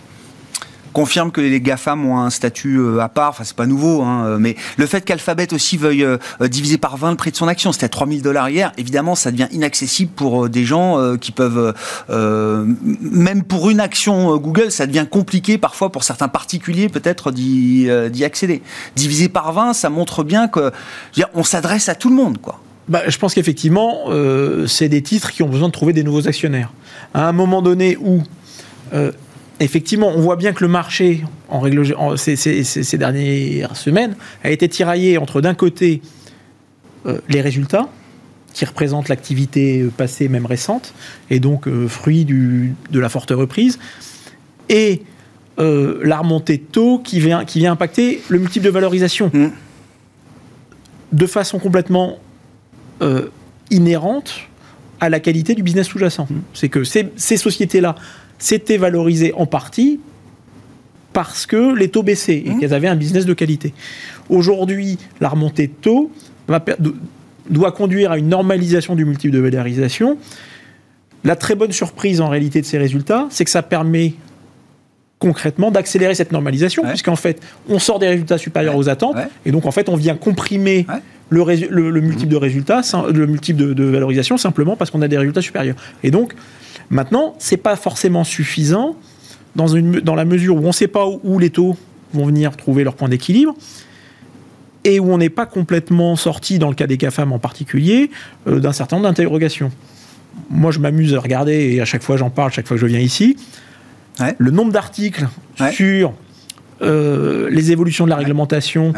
[0.94, 3.30] confirme que les GAFAM ont un statut euh, à part.
[3.30, 6.96] Enfin, c'est pas nouveau, hein, euh, mais le fait qu'Alphabet aussi veuille euh, diviser par
[6.96, 10.12] 20 le prix de son action, c'était à 3000 dollars hier, évidemment, ça devient inaccessible
[10.14, 11.74] pour des gens qui peuvent,
[12.08, 18.62] même pour une action Google, ça devient compliqué parfois pour certains particuliers peut-être d'y accéder.
[18.94, 20.70] Diviser par 20, ça montre bien que,
[21.34, 22.60] on s'adresse à tout le monde, quoi.
[22.88, 24.04] Bah, je pense qu'effectivement,
[24.66, 26.72] c'est des titres qui ont besoin de trouver des nouveaux actionnaires.
[27.12, 28.22] À un moment donné où
[29.60, 31.84] effectivement, on voit bien que le marché, en règle,
[32.16, 36.02] ces, dernières semaines, a été tiraillé entre d'un côté
[37.06, 37.88] euh, les résultats,
[38.52, 40.94] qui représentent l'activité passée, même récente,
[41.30, 43.78] et donc euh, fruit de la forte reprise,
[44.68, 45.02] et
[45.58, 49.46] euh, la remontée de taux qui vient, qui vient impacter le multiple de valorisation mmh.
[51.12, 52.18] de façon complètement
[53.70, 54.40] inhérente
[54.98, 56.26] à la qualité du business sous-jacent.
[56.30, 56.40] Mmh.
[56.54, 57.96] C'est que ces sociétés-là
[58.44, 60.00] c'était valorisé en partie
[61.14, 62.60] parce que les taux baissaient et mmh.
[62.60, 63.72] qu'elles avaient un business de qualité.
[64.28, 66.10] Aujourd'hui, la remontée de taux
[67.48, 70.18] doit conduire à une normalisation du multiple de valorisation.
[71.24, 74.12] La très bonne surprise en réalité de ces résultats, c'est que ça permet
[75.20, 79.64] concrètement d'accélérer cette normalisation, puisqu'en fait, on sort des résultats supérieurs aux attentes, et donc
[79.64, 80.86] en fait, on vient comprimer
[81.30, 85.76] le, multiple de résultats, le multiple de valorisation, simplement parce qu'on a des résultats supérieurs.
[86.02, 86.34] Et donc,
[86.90, 88.96] Maintenant, c'est pas forcément suffisant
[89.56, 91.76] dans, une, dans la mesure où on ne sait pas où, les taux
[92.12, 93.54] vont venir trouver leur point d'équilibre
[94.84, 98.10] et où on n'est pas complètement sorti, dans le cas des CAFAM en particulier,
[98.46, 99.72] euh, d'un certain nombre d'interrogations.
[100.50, 102.86] Moi, je m'amuse à regarder, et à chaque fois j'en parle, chaque fois que je
[102.86, 103.36] viens ici,
[104.38, 105.26] le nombre d'articles
[105.72, 106.12] sur
[106.82, 108.92] euh, les évolutions de la réglementation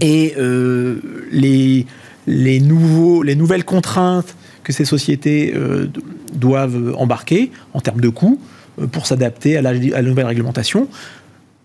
[0.00, 1.00] et euh,
[1.30, 1.86] les,
[2.26, 5.86] les, nouveaux, les nouvelles contraintes que ces sociétés euh,
[6.34, 8.40] doivent embarquer en termes de coûts
[8.80, 10.88] euh, pour s'adapter à, la, nouvelle réglementation.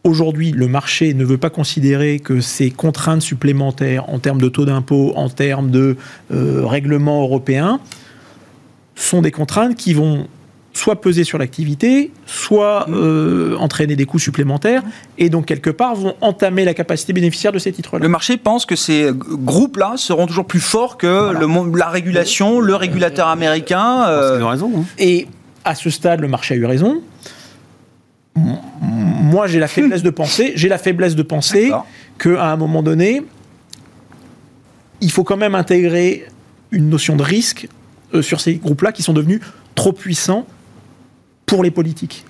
[0.03, 4.65] Aujourd'hui, le marché ne veut pas considérer que ces contraintes supplémentaires en termes de taux
[4.65, 5.97] d'impôt, en termes de
[6.31, 7.79] euh, règlements européens,
[8.95, 10.27] sont des contraintes qui vont
[10.79, 14.81] soit peser sur l'activité, soit euh, entraîner des coûts supplémentaires,
[15.17, 18.01] et donc quelque part vont entamer la capacité bénéficiaire de ces titres-là.
[18.01, 22.75] Le marché pense que ces groupes-là seront toujours plus forts que le, la régulation, le
[22.75, 24.07] régulateur américain.
[24.07, 24.45] Euh...
[24.45, 24.71] raison.
[24.77, 24.83] Hein.
[24.97, 25.27] Et
[25.65, 27.01] à ce stade, le marché a eu raison.
[28.35, 31.71] Moi, j'ai la faiblesse de penser, j'ai la faiblesse de penser
[32.17, 33.21] qu'à un moment donné,
[35.01, 36.25] il faut quand même intégrer
[36.71, 37.67] une notion de risque
[38.13, 39.41] euh, sur ces groupes-là qui sont devenus
[39.75, 40.45] trop puissants
[41.49, 42.25] pour les politiques.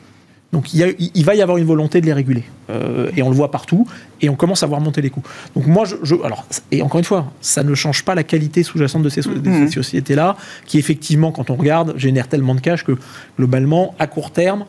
[0.51, 2.43] Donc il, va y avoir une volonté de les réguler.
[2.71, 3.87] Euh, et on le voit partout,
[4.19, 5.21] et on commence à voir monter les coûts.
[5.55, 9.03] Donc moi, je, alors, et encore une fois, ça ne change pas la qualité sous-jacente
[9.03, 9.69] de ces, mmh.
[9.69, 12.93] sociétés-là, qui effectivement, quand on regarde, génèrent tellement de cash que
[13.37, 14.65] globalement, à court terme,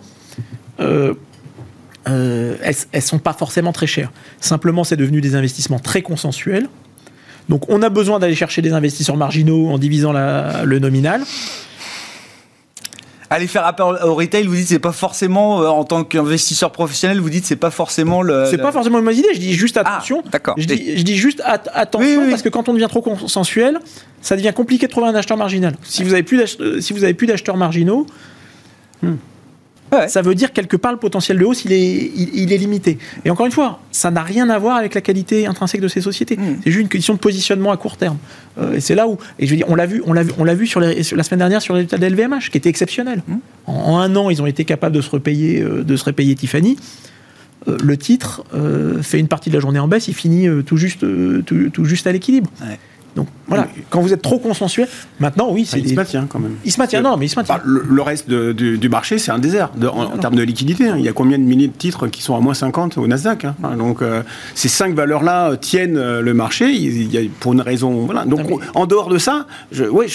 [0.81, 1.15] euh,
[2.09, 4.13] euh, elles ne sont pas forcément très chères.
[4.39, 6.69] Simplement, c'est devenu des investissements très consensuels.
[7.49, 11.23] Donc on a besoin d'aller chercher des investisseurs marginaux en divisant le nominal
[13.31, 17.21] aller faire appel au retail, vous dites c'est pas forcément euh, en tant qu'investisseur professionnel,
[17.21, 18.47] vous dites c'est pas forcément le.
[18.51, 19.29] C'est pas forcément une mauvaise idée.
[19.33, 20.23] Je dis juste ah, attention.
[20.31, 20.57] d'accord.
[20.59, 23.79] Je dis, je dis juste attention parce que quand on devient trop consensuel,
[24.21, 25.77] ça devient compliqué de trouver un acheteur marginal.
[25.85, 28.07] Si vous avez plus si vous avez plus d'acheteurs marginaux.
[29.03, 29.15] Hmm.
[30.09, 32.99] Ça veut dire quelque part le potentiel de hausse, il est, il, est limité.
[33.25, 36.01] Et encore une fois, ça n'a rien à voir avec la qualité intrinsèque de ces
[36.01, 36.37] sociétés.
[36.37, 36.61] Mm.
[36.63, 38.19] C'est juste une question de positionnement à court terme.
[38.59, 40.33] Euh, et c'est là où, et je veux dire, on l'a vu, on l'a vu,
[40.39, 43.23] on l'a vu sur, la semaine dernière sur les résultats de LVMH, qui était exceptionnel.
[43.27, 43.37] Mm.
[43.67, 46.77] En, un an, ils ont été capables de se repayer, euh, de se repayer Tiffany.
[47.69, 48.45] Euh, le titre
[49.03, 51.05] fait une partie de la journée en baisse, il finit tout juste,
[51.45, 52.51] tout, juste à l'équilibre.
[53.17, 55.81] Donc voilà, quand vous êtes trop consensuel, maintenant oui, c'est.
[55.81, 56.55] il se maintient quand même.
[56.65, 57.57] Il se maintient, non, mais il se maintient.
[57.57, 60.89] Bah, le, reste du, marché, c'est un désert en, termes de liquidité.
[60.89, 60.97] Hein.
[60.99, 63.45] Il y a combien de milliers de titres qui sont à moins 50 au Nasdaq
[63.45, 63.55] hein.
[63.77, 64.23] Donc euh,
[64.55, 68.07] ces cinq valeurs-là tiennent euh, le marché il y a, pour une raison.
[68.07, 68.25] Voilà.
[68.25, 70.07] Donc en dehors de ça, je, ouais,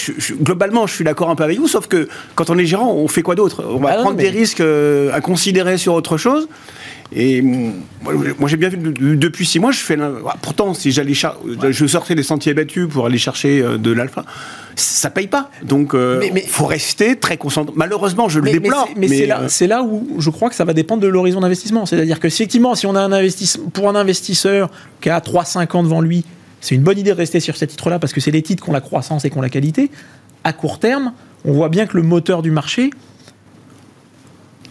[0.41, 3.08] globalement, je suis d'accord un peu avec vous, sauf que quand on est gérant, on
[3.08, 3.63] fait quoi d'autre?
[3.67, 6.48] On va ah prendre des risques euh, à considérer sur autre chose.
[7.13, 8.78] Et moi, j'ai bien vu
[9.15, 9.98] depuis six mois, je fais.
[10.41, 14.24] Pourtant, si j'allais je sortais des sentiers battus pour aller chercher euh, de l'alpha,
[14.76, 15.50] ça paye pas.
[15.64, 17.74] Donc, il euh, faut rester très concentré.
[17.76, 18.88] Malheureusement, je le déplore.
[18.96, 21.86] Mais, euh, c'est là, où je crois que ça va dépendre de l'horizon d'investissement.
[21.86, 24.70] C'est-à-dire que effectivement, si on a un investissement pour un investisseur
[25.02, 26.26] qui a 3-5 ans devant lui,
[26.62, 28.70] c'est une bonne idée de rester sur ces titres-là parce que c'est les titres qui
[28.70, 29.92] ont la croissance et qui ont la qualité.
[30.44, 31.14] À court terme,
[31.46, 32.90] on voit bien que le moteur du marché,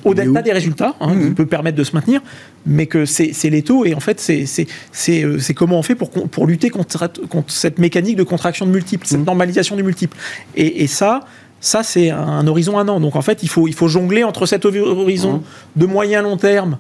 [0.05, 1.35] au delta des résultats, hein, qui mhm.
[1.35, 2.21] peut permettre de se maintenir,
[2.67, 4.67] mais que c'est les taux, et en fait, c'est
[5.09, 9.07] euh, comment on fait pour, pour lutter contre, contre, cette mécanique de contraction de multiples,
[9.07, 9.27] cette mhm.
[9.27, 10.17] normalisation du multiple.
[10.57, 11.21] Et, ça,
[11.61, 13.01] ça c'est un horizon un an.
[13.01, 15.43] Donc en fait, il faut, il faut jongler entre cet horizon mhm.
[15.77, 16.79] de moyen long terme,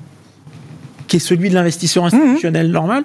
[1.08, 3.04] qui est celui de l'investisseur institutionnel normal,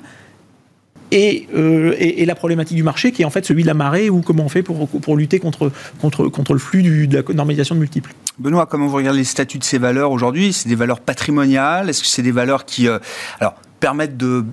[1.14, 4.22] euh, et, la problématique du marché qui est en fait celui de la marée ou
[4.22, 7.80] comment on fait pour, pour lutter contre, contre, contre le flux de la normalisation de
[7.80, 8.14] multiples.
[8.38, 10.54] Benoît, comment vous regardez les statuts de ces valeurs aujourd'hui?
[10.54, 11.90] C'est des valeurs patrimoniales?
[11.90, 13.00] Est-ce que c'est des valeurs qui euh,
[13.40, 14.46] alors, permettent de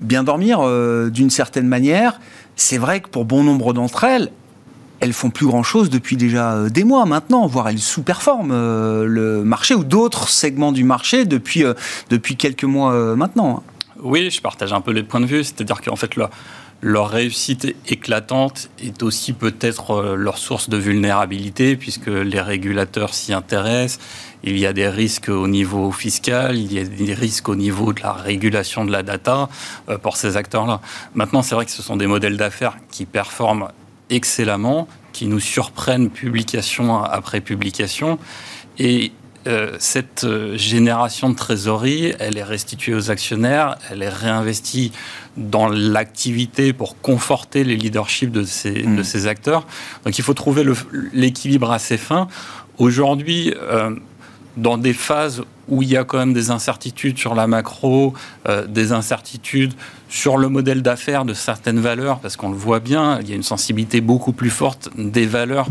[0.00, 2.20] bien dormir euh, d'une certaine manière?
[2.56, 4.30] C'est vrai que pour bon nombre d'entre elles,
[5.00, 9.74] elles font plus grand chose depuis déjà des mois maintenant, voire elles sous-performent le marché
[9.74, 11.64] ou d'autres segments du marché depuis,
[12.08, 13.62] depuis quelques mois maintenant.
[14.04, 15.42] Oui, je partage un peu les points de vue.
[15.42, 16.14] C'est-à-dire qu'en fait,
[16.82, 23.32] leur, réussite éclatante est aussi peut-être euh, leur source de vulnérabilité, puisque les régulateurs s'y
[23.32, 24.04] intéressent.
[24.42, 27.94] Il y a des risques au niveau fiscal, il y a des risques au niveau
[27.94, 29.48] de la régulation de la data
[29.88, 30.82] euh, pour ces acteurs-là.
[31.14, 33.68] Maintenant, c'est vrai que ce sont des modèles d'affaires qui performent
[34.10, 38.18] excellemment, qui nous surprennent publication après publication.
[38.78, 39.12] Et
[39.46, 44.92] euh, cette euh, génération de trésorerie, elle est restituée aux actionnaires, elle est réinvestie
[45.36, 49.04] dans l'activité pour conforter les leaderships de ces, de mm.
[49.04, 49.66] ces acteurs.
[50.04, 50.64] Donc il faut trouver
[51.12, 52.28] l'équilibre assez fin.
[52.78, 53.94] Aujourd'hui, euh,
[54.56, 58.12] dans des phases où il y a quand même des incertitudes sur la macro,
[58.68, 59.72] des incertitudes
[60.10, 63.34] sur le modèle d'affaires de certaines valeurs, parce qu'on le voit bien, il y a
[63.34, 65.66] une sensibilité beaucoup plus forte des valeurs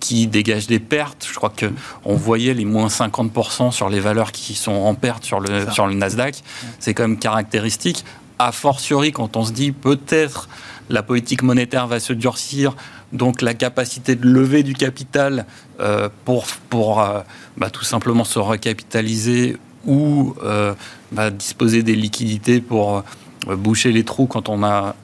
[0.00, 1.26] qui dégagent des pertes.
[1.30, 1.66] Je crois que
[2.04, 5.86] on voyait les moins 50% sur les valeurs qui sont en perte sur le, sur
[5.86, 6.42] le Nasdaq.
[6.78, 8.04] C'est quand même caractéristique.
[8.38, 10.48] A fortiori, quand on se dit peut-être
[10.90, 12.74] la politique monétaire va se durcir,
[13.12, 15.46] donc la capacité de lever du capital
[15.80, 17.20] euh, pour, pour euh,
[17.56, 20.74] bah, tout simplement se recapitaliser ou euh,
[21.12, 23.04] bah, disposer des liquidités pour
[23.46, 24.96] boucher les trous quand on a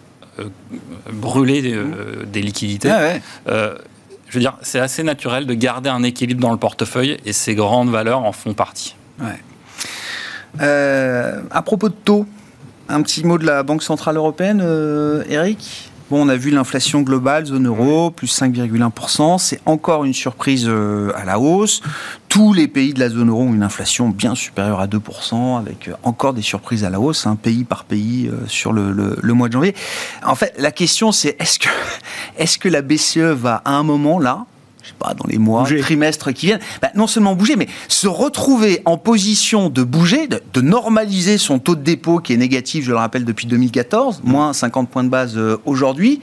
[1.12, 1.76] brûlé
[2.26, 2.90] des liquidités.
[2.90, 3.18] Ah
[4.30, 7.56] je veux dire, c'est assez naturel de garder un équilibre dans le portefeuille et ces
[7.56, 8.94] grandes valeurs en font partie.
[10.60, 12.26] Euh, à propos de taux,
[12.88, 15.89] un petit mot de la Banque Centrale Européenne, euh, Eric?
[16.10, 19.38] Bon, on a vu l'inflation globale, zone euro, plus 5,1%.
[19.38, 21.82] C'est encore une surprise euh, à la hausse.
[22.28, 25.86] Tous les pays de la zone euro ont une inflation bien supérieure à 2%, avec
[25.86, 28.90] euh, encore des surprises à la hausse, un hein, pays par pays euh, sur le,
[28.92, 29.76] le, mois de janvier.
[30.26, 31.68] En fait, la question, c'est est-ce que,
[32.38, 34.46] est-ce que la BCE va à un moment là
[34.82, 38.08] je sais pas, dans les mois, trimestres qui viennent, bah, non seulement bouger, mais se
[38.08, 42.90] retrouver en position de bouger, de, normaliser son taux de dépôt qui est négatif, je
[42.90, 46.20] le rappelle, depuis 2014, moins 50 points de base euh, aujourd'hui,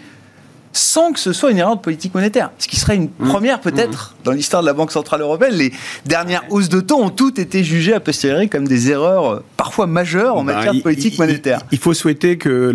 [0.73, 2.51] sans que ce soit une erreur de politique monétaire.
[2.59, 3.29] Ce qui serait une mmh.
[3.29, 4.23] première peut-être mmh.
[4.25, 5.55] dans l'histoire de la Banque Centrale Européenne.
[5.55, 5.73] Les
[6.05, 9.87] dernières hausses de taux ont toutes été jugées a posteriori comme des erreurs euh, parfois
[9.87, 11.61] majeures en bah, matière de politique monétaire.
[11.71, 12.71] Il, faut souhaiter que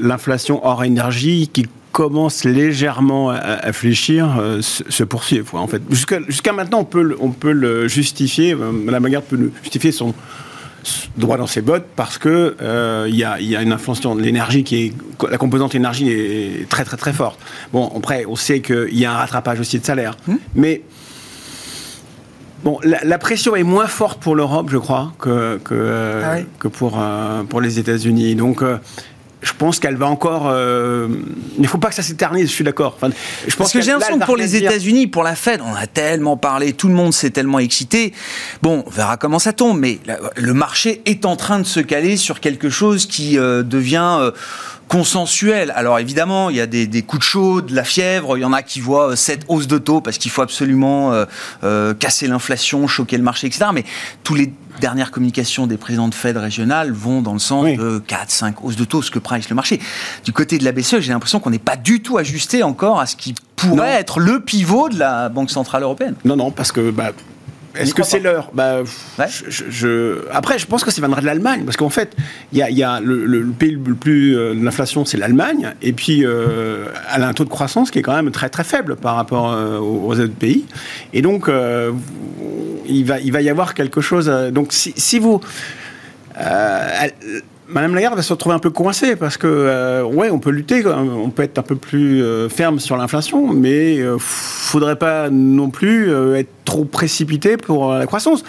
[0.00, 5.54] l'inflation hors énergie, qui commence légèrement à, fléchir euh, se, poursuivre.
[5.54, 8.52] En fait, jusqu'à maintenant, on peut, on peut le justifier.
[8.52, 10.12] Euh, Madame Lagarde peut le justifier son
[11.16, 14.22] droit dans ses bottes parce que euh, il y, a, y, a, une inflation de
[14.22, 14.92] l'énergie qui est
[15.30, 17.38] la composante énergie est très très très forte.
[17.72, 20.36] Bon, après, on sait qu'il y a un rattrapage aussi de salaire, hmm.
[20.56, 20.82] mais
[22.64, 26.98] Bon, la, pression est moins forte pour l'Europe, je crois, que, que, ah que pour,
[27.50, 28.36] pour les États-Unis.
[28.36, 28.64] Donc,
[29.44, 30.48] je pense qu'elle va encore.
[30.48, 31.08] Euh,
[31.56, 32.94] il ne faut pas que ça s'éternise, je suis d'accord.
[32.96, 33.14] Enfin,
[33.46, 36.36] je pense que j'ai l'impression que pour les États-Unis, pour la Fed, on a tellement
[36.36, 38.12] parlé, tout le monde s'est tellement excité.
[38.62, 40.00] Bon, on verra comment ça tombe, mais
[40.36, 44.16] le marché est en train de se caler sur quelque chose qui euh, devient.
[44.20, 44.30] Euh,
[44.88, 45.72] consensuel.
[45.76, 48.36] Alors évidemment, il y a des, coups de chaud, de la fièvre.
[48.36, 51.12] Il y en a qui voient cette hausse de taux parce qu'il faut absolument
[51.98, 53.66] casser l'inflation, choquer le marché, etc.
[53.72, 53.84] Mais
[54.22, 58.30] tous les dernières communications des présidents de Fed régionales vont dans le sens de 4,
[58.30, 59.80] 5 hausses de taux, ce que price le marché.
[60.24, 63.06] Du côté de la BCE, j'ai l'impression qu'on n'est pas du tout ajusté encore à
[63.06, 66.14] ce qui pourrait être le pivot de la Banque Centrale Européenne.
[66.24, 67.12] Non, non, parce que bah,
[67.76, 68.82] est-ce que c'est l'heure bah,
[69.48, 72.14] je, Après, je pense que ça viendra de l'Allemagne, parce qu'en fait,
[72.52, 77.22] il y a, le, pays le plus euh, l'inflation, c'est l'Allemagne, et puis euh, elle
[77.22, 79.78] a un taux de croissance qui est quand même très très faible par rapport euh,
[79.78, 80.64] aux autres pays,
[81.12, 81.50] et donc
[82.86, 84.26] il va il va y avoir quelque chose.
[84.52, 85.40] donc si, si vous
[87.68, 90.84] Madame Lagarde va se retrouver un peu coincée parce que, euh, ouais, on peut lutter,
[90.86, 95.70] on peut être un peu plus euh, ferme sur l'inflation, mais euh, faudrait pas non
[95.70, 98.44] plus être trop précipité pour la croissance.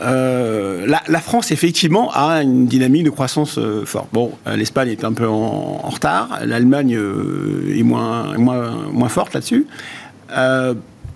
[0.00, 4.08] La, France, effectivement, a une dynamique de croissance forte.
[4.12, 6.98] Bon, l'Espagne est un peu en, retard, l'Allemagne
[7.74, 9.66] est moins, moins forte là-dessus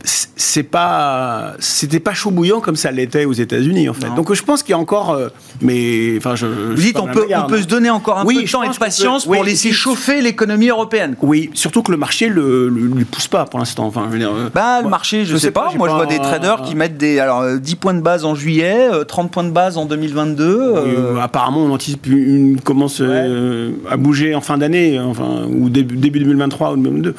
[0.04, 4.08] c'est pas c'était pas chaud bouillant comme ça l'était aux États-Unis en fait.
[4.14, 5.28] Donc je pense qu'il y a encore euh,
[5.60, 8.50] mais enfin je, Vous dites on peut on peut se donner encore un peu de
[8.50, 11.16] temps et de patience pour laisser chauffer l'économie européenne.
[11.20, 13.86] Oui, surtout que le marché le, lui pousse pas pour l'instant.
[13.86, 16.96] Enfin, euh, bah le marché, je, sais, pas, moi je vois des traders qui mettent
[16.96, 21.16] des alors 10 euh, points de base en juillet, 30 points de base en 2022.
[21.20, 26.72] apparemment on anticipe une, commence à bouger en fin d'année enfin ou début, début 2023
[26.72, 27.14] ou 2022.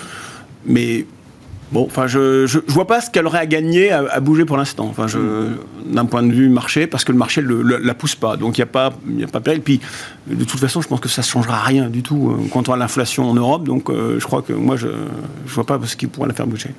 [0.65, 1.06] Mais
[1.71, 4.88] Bon, enfin, je, je, vois pas ce qu'elle aurait à gagner à, bouger pour l'instant.
[4.89, 5.19] Enfin, je,
[5.86, 8.38] d'un point de vue marché, parce que le marché ne la pousse pas.
[8.38, 9.62] Donc, il n'y a pas, il a pas péril.
[9.62, 9.79] Puis,
[10.27, 12.75] de toute façon, je pense que ça ne changera rien du tout euh, quant à
[12.75, 13.65] l'inflation en Europe.
[13.65, 14.93] Donc, euh, je crois que moi, je ne
[15.45, 16.71] vois pas ce qui pourrait la faire bouger.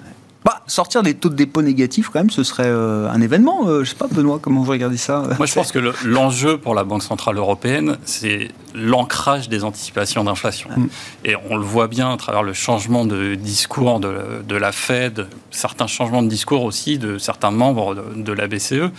[0.71, 3.67] Sortir des taux de dépôt négatifs, quand même, ce serait euh, un événement.
[3.67, 5.25] Je je sais pas, Benoît, comment vous regardez ça?
[5.37, 10.71] Moi, je pense que l'enjeu pour la Banque Centrale Européenne, c'est l'ancrage des anticipations d'inflation.
[10.77, 10.89] Mm.
[11.25, 15.27] Et on le voit bien à travers le changement de discours de, de, la Fed,
[15.51, 18.91] certains changements de discours aussi de certains membres de, la BCE.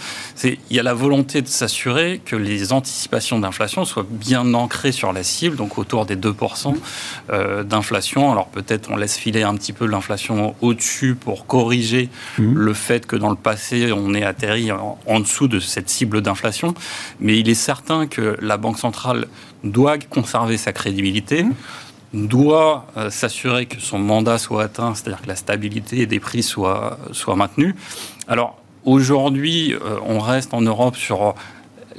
[0.44, 5.14] Il y a la volonté de s'assurer que les anticipations d'inflation soient bien ancrées sur
[5.14, 6.76] la cible, donc autour des 2%
[7.30, 8.30] euh, d'inflation.
[8.32, 12.54] Alors peut-être on laisse filer un petit peu l'inflation au-dessus pour corriger mm.
[12.54, 16.22] le fait que dans le passé on est atterri en, en dessous de cette cible
[16.22, 16.74] d'inflation.
[17.20, 19.28] Mais il est certain que la Banque centrale
[19.64, 21.46] doit conserver sa crédibilité,
[22.14, 26.98] doit euh, s'assurer que son mandat soit atteint, c'est-à-dire que la stabilité des prix soit,
[27.12, 27.76] soit maintenue.
[28.28, 31.36] Alors aujourd'hui, euh, on reste en Europe sur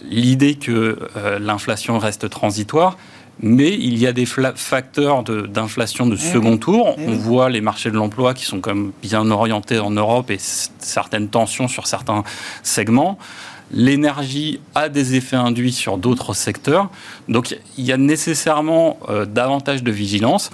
[0.05, 2.99] l'idée que euh, l'inflation reste transitoire.
[3.41, 6.95] Mais il y a des facteurs d'inflation de, eh second tour.
[6.99, 8.61] Eh On voit les marchés de l'emploi qui sont
[9.03, 12.25] bien orientés en Europe et certaines tensions sur certains
[12.63, 13.19] segments
[13.73, 16.91] l'énergie a des effets induits sur d'autres secteurs.
[17.29, 20.51] Donc il y a nécessairement euh, davantage de vigilance.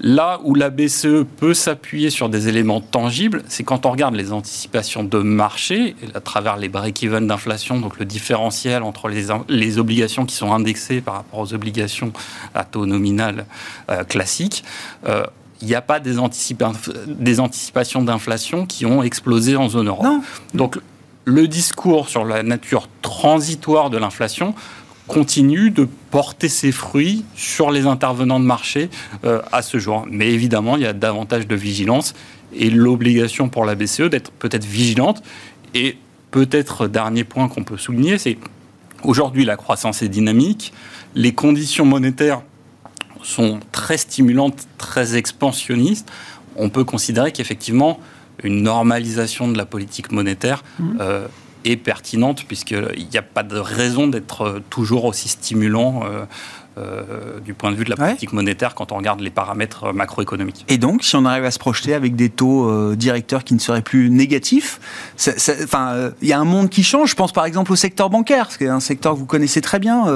[0.00, 4.32] Là où la BCE peut s'appuyer sur des éléments tangibles, c'est quand on regarde les
[4.32, 10.34] anticipations de marché, à travers les break-even d'inflation, donc le différentiel entre les, obligations qui
[10.34, 12.12] sont indexées par rapport aux obligations
[12.54, 13.44] à taux nominal
[13.90, 14.64] euh, classique.
[15.06, 15.24] Euh,
[15.60, 16.16] il n'y a pas des,
[17.06, 20.04] des anticipations d'inflation qui ont explosé en zone euro.
[20.54, 20.78] Donc
[21.24, 24.54] le discours sur la nature transitoire de l'inflation
[25.06, 28.88] continue de porter ses fruits sur les intervenants de marché
[29.24, 30.06] euh, à ce jour.
[30.10, 32.14] Mais évidemment, il y a davantage de vigilance
[32.54, 35.22] et l'obligation pour la BCE d'être peut-être vigilante.
[35.74, 35.96] Et
[36.30, 38.38] peut-être dernier point qu'on peut souligner, c'est
[39.02, 40.72] aujourd'hui la croissance est dynamique,
[41.14, 42.42] les conditions monétaires
[43.22, 46.10] sont très stimulantes, très expansionnistes.
[46.56, 48.00] On peut considérer qu'effectivement,
[48.42, 50.98] une normalisation de la politique monétaire mmh.
[51.00, 51.28] euh,
[51.64, 56.02] est pertinente, puisqu'il n'y a pas de raison d'être toujours aussi stimulant
[56.78, 60.64] euh, du point de vue de la politique monétaire quand on regarde les paramètres macroéconomiques.
[60.68, 63.58] Et donc, si on arrive à se projeter avec des taux euh, directeurs qui ne
[63.58, 64.80] seraient plus négatifs,
[65.64, 67.10] enfin, euh, il y a un monde qui change.
[67.10, 69.80] Je pense par exemple au secteur bancaire, qui est un secteur que vous connaissez très
[69.80, 70.06] bien,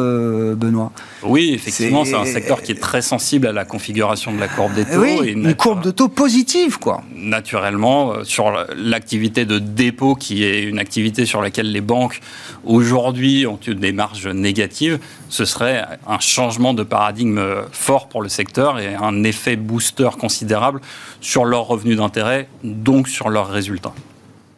[0.55, 0.93] Benoît.
[1.23, 4.73] Oui, effectivement, c'est un secteur qui est très sensible à la configuration de la courbe
[4.73, 5.03] des taux.
[5.03, 7.03] Oui, une courbe de taux positive, quoi.
[7.15, 12.21] Naturellement, sur l'activité de dépôt, qui est une activité sur laquelle les banques
[12.65, 17.41] aujourd'hui ont eu des marges négatives, ce serait un changement de paradigme
[17.73, 20.81] fort pour le secteur et un effet booster considérable
[21.21, 23.93] sur leurs revenus d'intérêt, donc sur leurs résultats.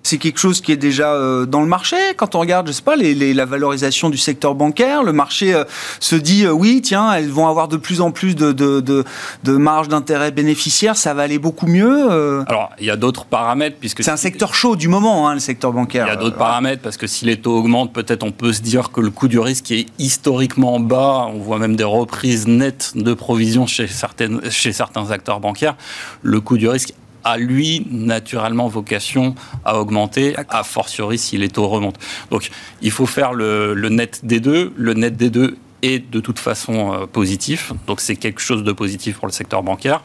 [0.03, 1.97] C'est quelque chose qui est déjà euh, dans le marché.
[2.17, 5.65] Quand on regarde, je sais pas, les, la valorisation du secteur bancaire, le marché euh,
[6.01, 9.05] se dit euh, oui, tiens, elles vont avoir de plus en plus de, de, de,
[9.45, 12.11] de marge d'intérêt bénéficiaire, ça va aller beaucoup mieux.
[12.49, 15.41] Alors, il y a d'autres paramètres puisque c'est un secteur chaud du moment, hein, le
[15.41, 16.07] secteur bancaire.
[16.07, 18.63] Il y a d'autres paramètres parce que si les taux augmentent, peut-être on peut se
[18.63, 21.27] dire que le coût du risque est historiquement bas.
[21.29, 25.77] On voit même des reprises nettes de provisions chez certaines, chez certains acteurs bancaires.
[26.23, 26.95] Le coût du risque
[27.25, 32.01] a lui naturellement vocation à augmenter, a fortiori si les taux remontent.
[32.31, 32.51] Donc
[32.83, 34.73] il faut faire le, net des deux.
[34.77, 38.73] Le net des deux est de toute façon euh, positif, donc c'est quelque chose de
[38.73, 40.03] positif pour le secteur bancaire.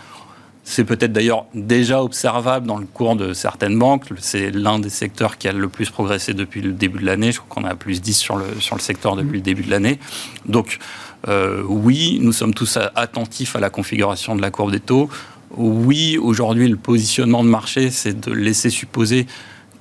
[0.65, 4.05] C'est peut-être d'ailleurs déjà observable dans le cours de certaines banques.
[4.19, 7.33] C'est l'un des secteurs qui a le plus progressé depuis le début de l'année.
[7.33, 9.69] Je crois qu'on a plus 10 sur le, sur le secteur depuis le début de
[9.69, 9.99] l'année.
[10.45, 10.79] Donc,
[11.27, 15.09] euh, oui, nous sommes tous attentifs à la configuration de la courbe des taux
[15.57, 19.27] oui, aujourd'hui, le positionnement de marché, c'est de laisser supposer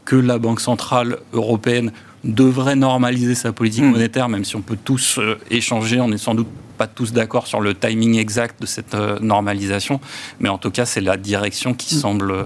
[0.05, 1.93] que la Banque centrale européenne
[2.25, 3.91] devrait normaliser sa politique hmm.
[3.91, 6.49] monétaire, même si on peut tous euh, échanger, on n'est sans doute
[6.79, 10.01] pas tous d'accord sur le timing exact de cette euh, normalisation,
[10.41, 11.99] mais en tout cas, c'est la direction qui hmm.
[11.99, 12.45] semble euh,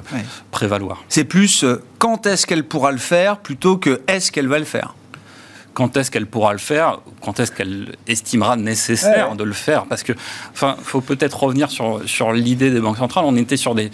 [0.51, 1.05] prévaloir.
[1.09, 1.65] C'est plus
[1.99, 4.95] quand est-ce qu'elle pourra le faire plutôt que est-ce qu'elle va le faire?
[5.77, 9.85] Quand est-ce qu'elle pourra le faire, quand est-ce qu'elle estimera nécessaire de le faire.
[9.85, 10.15] Parce que,
[10.55, 13.27] enfin, faut peut-être revenir sur, sur l'idée des banques centrales.
[13.27, 13.91] On était sur des,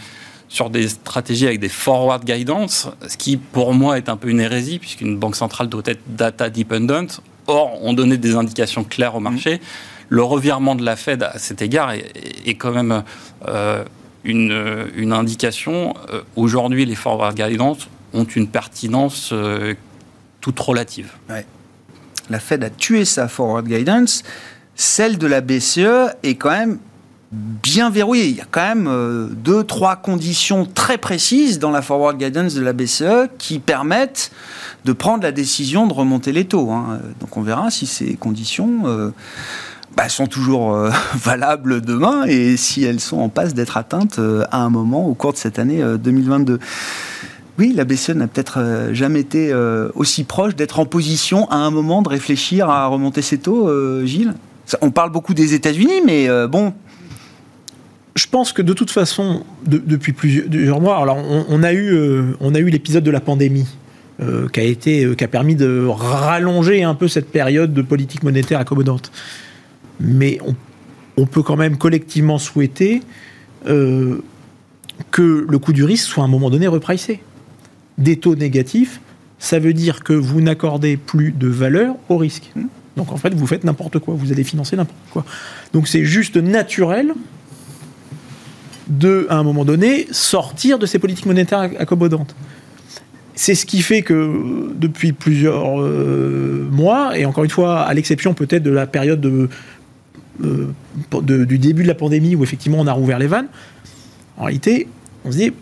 [0.48, 4.38] sur des stratégies avec des forward guidance, ce qui pour moi est un peu une
[4.38, 7.18] hérésie, puisqu'une banque centrale doit être data dependent.
[7.48, 9.60] Or, on donnait des indications claires au marché.
[10.08, 13.02] Le revirement de la Fed à cet égard est, quand même
[13.48, 13.82] euh,
[14.22, 15.94] une, une, indication.
[16.12, 19.74] Euh, aujourd'hui, les forward guidance ont une pertinence euh,
[20.40, 21.10] toute relative.
[21.28, 21.44] Ouais
[22.32, 24.24] la Fed a tué sa forward guidance,
[24.74, 26.78] celle de la BCE est quand même
[27.30, 28.28] bien verrouillée.
[28.28, 32.54] Il y a quand même euh, deux, trois conditions très précises dans la forward guidance
[32.54, 34.32] de la BCE qui permettent
[34.84, 36.70] de prendre la décision de remonter les taux.
[36.70, 37.00] Hein.
[37.20, 39.10] Donc on verra si ces conditions euh,
[39.96, 44.18] bah, sont toujours euh, valables demain et si elles sont en passe d'être atteintes
[44.50, 46.58] à un moment au cours de cette année 2022.
[47.58, 51.56] Oui, la BCE n'a peut-être euh, jamais été euh, aussi proche d'être en position à
[51.56, 54.34] un moment de réfléchir à remonter ses taux, euh, Gilles?
[54.80, 56.72] On parle beaucoup des États-Unis, mais bon.
[58.14, 61.04] Je pense que de toute façon, depuis plusieurs mois,
[61.50, 63.66] on, a eu, l'épisode de la pandémie.
[64.52, 68.60] qui a été, qui a permis de rallonger un peu cette période de politique monétaire
[68.60, 69.10] accommodante.
[70.00, 70.54] Mais on,
[71.18, 73.02] on peut quand même collectivement souhaiter
[73.66, 74.06] que
[75.20, 77.20] le coût du risque soit à un moment donné repricé
[77.98, 79.00] des taux négatifs,
[79.38, 82.52] ça veut dire que vous n'accordez plus de valeur au risque.
[82.96, 85.24] Donc en fait, vous faites n'importe quoi, vous allez financer n'importe quoi.
[85.72, 87.12] Donc c'est juste naturel
[88.88, 92.34] de, à un moment donné, sortir de ces politiques monétaires accommodantes.
[93.34, 98.34] C'est ce qui fait que depuis plusieurs euh, mois, et encore une fois, à l'exception
[98.34, 99.48] peut-être de la période de,
[100.44, 100.68] euh,
[101.22, 103.48] du début de la pandémie où effectivement on a rouvert les vannes,
[104.36, 104.86] en réalité,
[105.24, 105.52] on se dit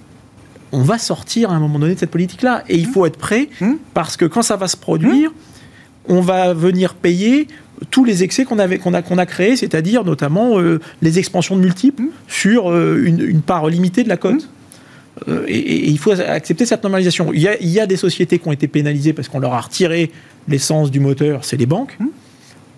[0.73, 2.65] on va sortir à un moment donné de cette politique-là.
[2.69, 3.73] Et il faut être prêt, mmh.
[3.95, 5.33] parce que quand ça va se produire,
[6.09, 7.49] on va venir payer
[7.91, 11.57] tous les excès qu'on avait qu'on a qu'on a créés, c'est-à-dire notamment euh, les expansions
[11.57, 12.09] de multiples mmh.
[12.29, 14.35] sur euh, une, part limitée de la cote.
[14.35, 15.29] Mmh.
[15.29, 17.33] Euh, et, il faut accepter cette normalisation.
[17.33, 20.11] Il y, a, des sociétés qui ont été pénalisées parce qu'on leur a retiré
[20.49, 21.99] l'essence du moteur, c'est les banques.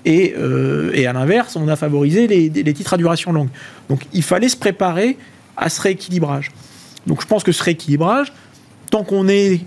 [0.05, 3.51] Et, à l'inverse, on a favorisé les, les titres à duration longue.
[3.89, 5.17] Donc il fallait se préparer
[5.57, 6.51] à ce rééquilibrage.
[7.07, 8.33] Donc je pense que ce rééquilibrage,
[8.91, 9.61] tant qu'on est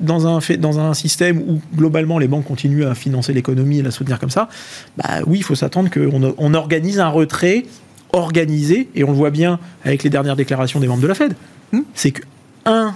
[0.00, 3.90] dans un, dans un système où globalement les banques continuent à financer l'économie et la
[3.90, 4.48] soutenir comme ça,
[4.96, 7.64] bah oui, il faut s'attendre qu'on on organise un retrait
[8.12, 11.34] organisé, et on le voit bien avec les dernières déclarations des membres de la Fed.
[11.72, 11.82] Hmm.
[11.94, 12.22] C'est que
[12.64, 12.94] un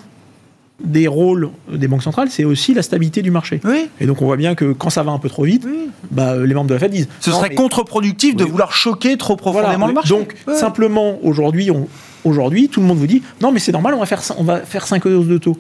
[0.83, 3.61] des rôles des banques centrales, c'est aussi la stabilité du marché.
[4.01, 5.67] Et donc on voit bien que quand ça va un peu trop vite,
[6.11, 7.09] bah, les membres de la Fed disent...
[7.21, 10.09] Ce serait contre-productif de vouloir choquer trop profondément le marché.
[10.09, 11.87] Donc simplement, aujourd'hui, on,
[12.25, 14.61] Aujourd'hui, tout le monde vous dit non, mais c'est normal, on va faire, on va
[14.61, 15.57] faire 5 hausses de taux.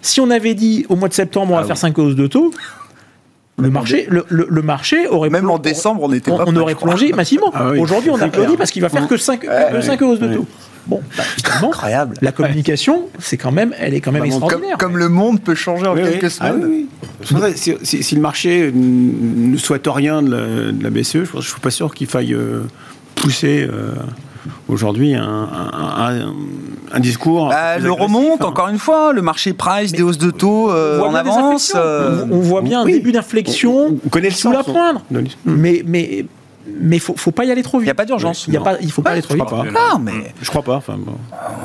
[0.00, 2.26] Si on avait dit au mois de septembre, on va ah faire 5 hausses de
[2.26, 2.52] taux,
[3.60, 7.50] le marché, le, marché aurait même en décembre, on était on, aurait plongé massivement.
[7.52, 9.42] Ah Aujourd'hui, on applaudit parce qu'il va faire que 5,
[10.02, 10.46] hausses de taux.
[10.86, 11.24] Bon, bah,
[11.62, 12.14] Incroyable.
[12.22, 14.78] la communication, c'est quand même, elle est quand même bah, extraordinaire.
[14.78, 16.86] Comme, le monde peut changer en quelques ah semaines.
[17.82, 22.06] si, le marché ne souhaite rien de la, BCE, je ne suis pas sûr qu'il
[22.06, 22.62] faille euh,
[23.16, 23.68] pousser.
[23.70, 23.92] Euh,
[24.68, 25.50] aujourd'hui un,
[26.98, 27.48] discours.
[27.48, 31.14] Bah, le remonte, encore une fois, le marché price, des hausses de taux euh, en
[31.14, 31.72] avance.
[31.74, 33.98] Euh, on, voit bien un début d'inflexion
[34.30, 35.02] sous la poindre.
[35.44, 36.26] Mais, mais
[36.80, 37.84] mais il faut, faut pas y aller trop vite.
[37.86, 38.46] Il n'y a pas d'urgence.
[38.48, 39.46] Il il faut pas aller trop je vite.
[39.46, 39.70] crois pas.
[39.70, 40.74] Non, mais Je crois pas.
[40.76, 41.14] Enfin, bon.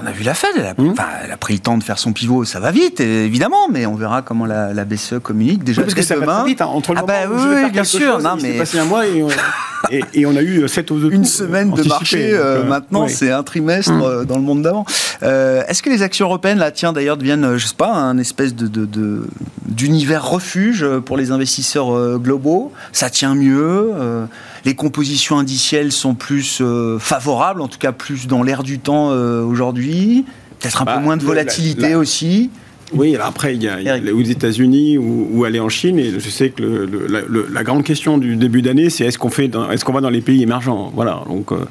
[0.01, 0.89] on a vu la Fed, elle a, Mmh.
[0.91, 3.85] enfin, elle a pris le temps de faire son pivot, ça va vite, évidemment, mais
[3.85, 5.63] on verra comment la, la BCE communique.
[5.63, 6.61] Déjà, Oui, parce que ça va demain, très vite.
[6.61, 6.65] hein.
[6.67, 8.13] Entre le Ah moment bah où oui, je vais oui, faire bien sûr.
[8.13, 9.27] chose, Non, il s'est mais- passé un mois et on,
[9.91, 11.13] et, et on a eu sept hausses de taux.
[11.15, 13.09] Une semaine de marché, donc, euh, euh, maintenant oui.
[13.11, 14.01] c'est un trimestre Mm.
[14.01, 14.85] euh, dans le monde d'avant.
[15.23, 18.17] Euh, Est-ce que les actions européennes, là, tiens, d'ailleurs, deviennent, euh, je sais pas, un
[18.17, 19.27] espèce de de- de-
[19.67, 22.71] d'univers refuge euh, pour les investisseurs euh, globaux?
[22.91, 24.25] Ça tient mieux euh,
[24.65, 29.11] Les compositions indicielles sont plus euh, favorables, en tout cas plus dans l'air du temps
[29.11, 30.25] euh, aujourd'hui
[30.59, 32.49] Peut-être un Bah, peu moins de volatilité la- aussi
[32.93, 34.13] Oui, alors après, il y a, il y a Eric.
[34.15, 35.99] aux États-Unis ou, ou aller en Chine.
[35.99, 39.03] Et je sais que le- le- la, le- la grande question du début d'année, c'est
[39.05, 40.91] est-ce qu'on fait, est-ce qu'on va dans les pays émergents?
[40.95, 41.23] Voilà.
[41.27, 41.65] Donc, euh,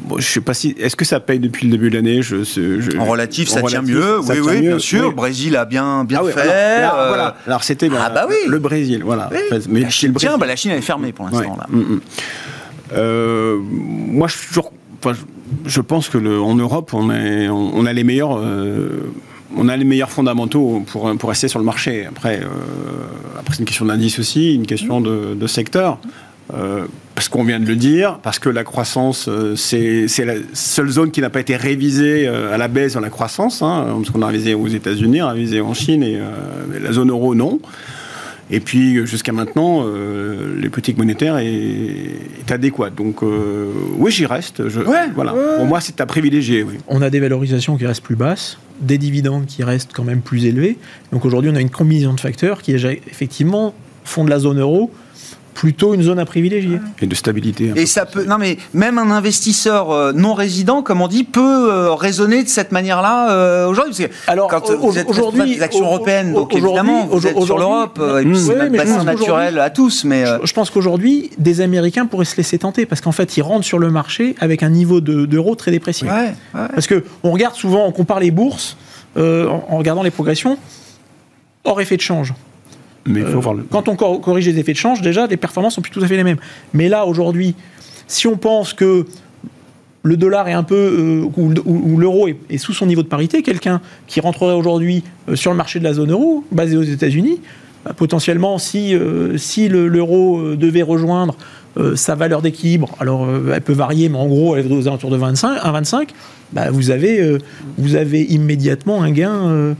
[0.00, 2.44] bon, je sais pas si, est-ce que ça paye depuis le début de l'année je,
[2.44, 4.22] sais- je- En relatif, en ça tient relatif, mieux.
[4.22, 5.00] ça oui, tient oui, mieux, bien sûr.
[5.02, 5.08] oui.
[5.10, 6.40] Le Brésil a bien, bien Ah oui, fait.
[6.40, 7.36] alors, euh, voilà.
[7.46, 8.34] Alors c'était ah bah oui.
[8.48, 9.30] le Brésil, voilà.
[9.32, 9.58] oui.
[9.68, 11.40] Mais la Chine, le tiens, bah, la Chine elle est fermée pour l'instant.
[11.52, 11.56] Ouais.
[11.58, 11.66] là.
[11.70, 12.00] Mm, mm.
[12.94, 17.86] Euh, moi, je enfin, je- je pense que le, en Europe, on, est, on, on
[17.86, 18.38] a les meilleurs.
[18.38, 19.10] euh,
[19.56, 22.04] on a les meilleurs fondamentaux pour, pour rester sur le marché.
[22.06, 22.46] Après, euh,
[23.38, 25.98] après c'est une question d'indice aussi, une question de, de secteur.
[26.54, 30.88] Euh, parce qu'on vient de le dire, parce que la croissance, euh, c'est la seule
[30.88, 34.10] zone qui n'a pas été révisée euh, à la baisse dans la croissance, hein, parce
[34.10, 36.28] qu'on a révisé aux États-Unis, on a révisé en Chine et euh,
[36.70, 37.60] mais la zone euro non.
[38.50, 42.94] Et puis jusqu'à maintenant, euh, les politiques monétaires est, est adéquate.
[42.94, 43.66] Donc euh,
[43.98, 44.68] oui, j'y reste.
[44.68, 45.34] Je, Ouais, voilà.
[45.34, 45.56] ouais.
[45.56, 46.62] Pour moi, c'est à privilégier.
[46.62, 46.74] Oui.
[46.86, 50.46] On a des valorisations qui restent plus basses, des dividendes qui restent quand même plus
[50.46, 50.78] élevés.
[51.12, 53.74] Donc aujourd'hui, on a une combinaison de facteurs qui, effectivement,
[54.04, 54.90] font de la zone euro
[55.58, 56.78] plutôt une zone à privilégier.
[57.02, 57.72] Et de stabilité.
[57.74, 61.72] Et ça peut, non mais même un investisseur euh, non résident, comme on dit, peut
[61.72, 64.06] euh, raisonner de cette manière-là euh, aujourd'hui.
[64.28, 67.42] Alors, quand au- vous êtes aujourd'hui- des actions européennes, donc aujourd'hui- évidemment, vous êtes sur
[67.42, 68.70] aujourd'hui- l'Europe, et puis c'est Oui,
[69.04, 72.86] naturel qu'aujourd'hui- à tous, mais Je- Je pense qu'aujourd'hui, des Américains pourraient se laisser tenter
[72.86, 75.72] parce qu'en fait, ils rentrent sur le marché avec un niveau de- d'euro très
[76.12, 76.68] ouais, ouais.
[76.72, 78.76] Parce que on regarde souvent, on compare les bourses
[79.16, 80.56] euh, en, en regardant les progressions
[81.64, 82.32] hors effet de change.
[83.06, 83.62] Mais il faut Euh, le.
[83.70, 86.06] Quand on cor- corrige les effets de change, déjà, les performances sont plus tout à
[86.06, 86.38] fait les mêmes.
[86.74, 87.54] Mais là, aujourd'hui,
[88.06, 89.06] si on pense que
[90.02, 93.02] le dollar est un peu, euh, ou, ou- ou l'euro est, est sous son niveau
[93.02, 96.76] de parité, quelqu'un qui rentrerait aujourd'hui euh, sur le marché de la zone euro, basé
[96.76, 97.40] aux États-Unis,
[97.84, 101.36] bah, potentiellement, si, euh, si le- l'euro devait rejoindre
[101.76, 104.88] euh, sa valeur d'équilibre, alors euh, elle peut varier, mais en gros, elle est aux
[104.88, 106.08] alentours de 25, 1,25,
[106.52, 107.38] bah, vous, avez,
[107.76, 109.74] vous avez immédiatement un gain.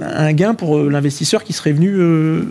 [0.00, 2.42] Euh, un gain pour euh, l'investisseur qui serait venu euh,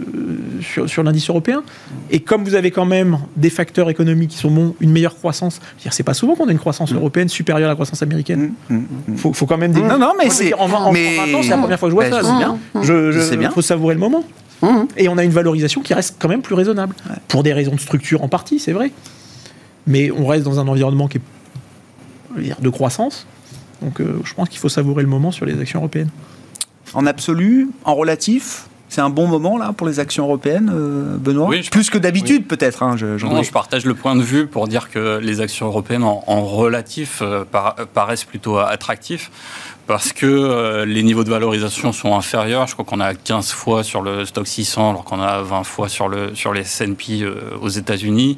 [0.62, 1.64] sur, sur l'indice européen.
[2.10, 5.60] Et comme vous avez quand même des facteurs économiques qui sont bons, une meilleure croissance,
[5.90, 8.54] c'est pas souvent qu'on a une croissance européenne supérieure à la croissance américaine.
[8.70, 9.18] Mmh, mmh, mmh.
[9.18, 9.82] Faut, faut quand même des.
[9.82, 11.92] Non, non, mais c'est- En, 20 en mais- 20 ans, c'est la première fois que
[11.92, 12.28] je vois Bah, ça.
[12.30, 12.58] sais bien.
[12.82, 13.50] Je, Je sais bien.
[13.52, 14.24] faut savourer le moment.
[14.96, 16.96] Et on a une valorisation qui reste quand même plus raisonnable.
[17.28, 18.92] Pour des raisons de structure en partie, c'est vrai.
[19.88, 21.22] Mais on reste dans un environnement qui est
[22.62, 23.26] de croissance.
[23.82, 26.10] Donc euh, je pense qu'il faut savourer le moment sur les actions européennes.
[26.94, 31.48] En absolu, en relatif, c'est un bon moment là pour les actions européennes, euh, Benoît.
[31.48, 32.84] Oui, Plus que d'habitude peut-être.
[32.84, 36.24] Hein, je, Non, partage le point de vue pour dire que les actions européennes en,
[36.28, 39.32] en relatif euh, par- paraissent plutôt attractifs
[39.88, 42.68] parce que euh, les niveaux de valorisation sont inférieurs.
[42.68, 45.88] Je crois qu'on a 15 fois sur le stock 600 alors qu'on a 20 fois
[45.90, 48.38] sur, le, sur les S&P euh, aux États-Unis.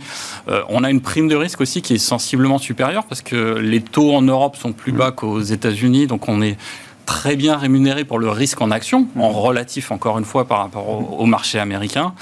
[0.50, 3.82] Euh, on a une prime de risque aussi qui est sensiblement supérieure parce que les
[3.82, 6.58] taux en Europe sont plus bas qu'aux États-Unis, donc on est
[7.06, 10.90] très bien rémunéré pour le risque en action, en relatif encore une fois par rapport
[10.90, 12.14] au, au marché américain.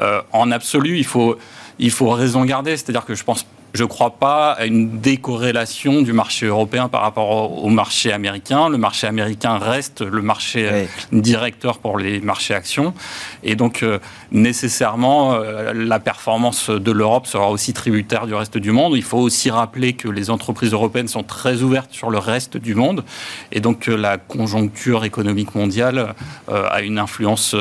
[0.00, 1.36] Euh, en absolu, il faut,
[1.78, 6.02] il faut raison garder, c'est-à-dire que je pense je ne crois pas à une décorrélation
[6.02, 8.68] du marché européen par rapport au, marché américain.
[8.68, 12.94] Le marché américain reste le marché euh, directeur pour les marchés actions.
[13.42, 13.98] Et donc, euh,
[14.32, 18.94] nécessairement, euh, la performance de l'Europe sera aussi tributaire du reste du monde.
[18.96, 22.74] Il faut aussi rappeler que les entreprises européennes sont très ouvertes sur le reste du
[22.74, 23.04] monde.
[23.52, 26.14] Et donc, euh, la conjoncture économique mondiale
[26.48, 27.54] a une influence.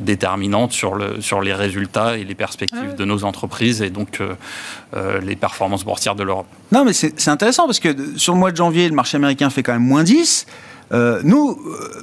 [0.00, 4.34] Déterminante sur, le, sur les résultats et les perspectives de nos entreprises et donc euh,
[4.96, 6.46] euh, les performances boursières de l'Europe.
[6.72, 9.50] Non, mais c'est c'est intéressant parce que sur le mois de janvier, le marché américain
[9.50, 10.46] fait quand même moins 10.
[10.92, 12.02] Euh, nous, euh,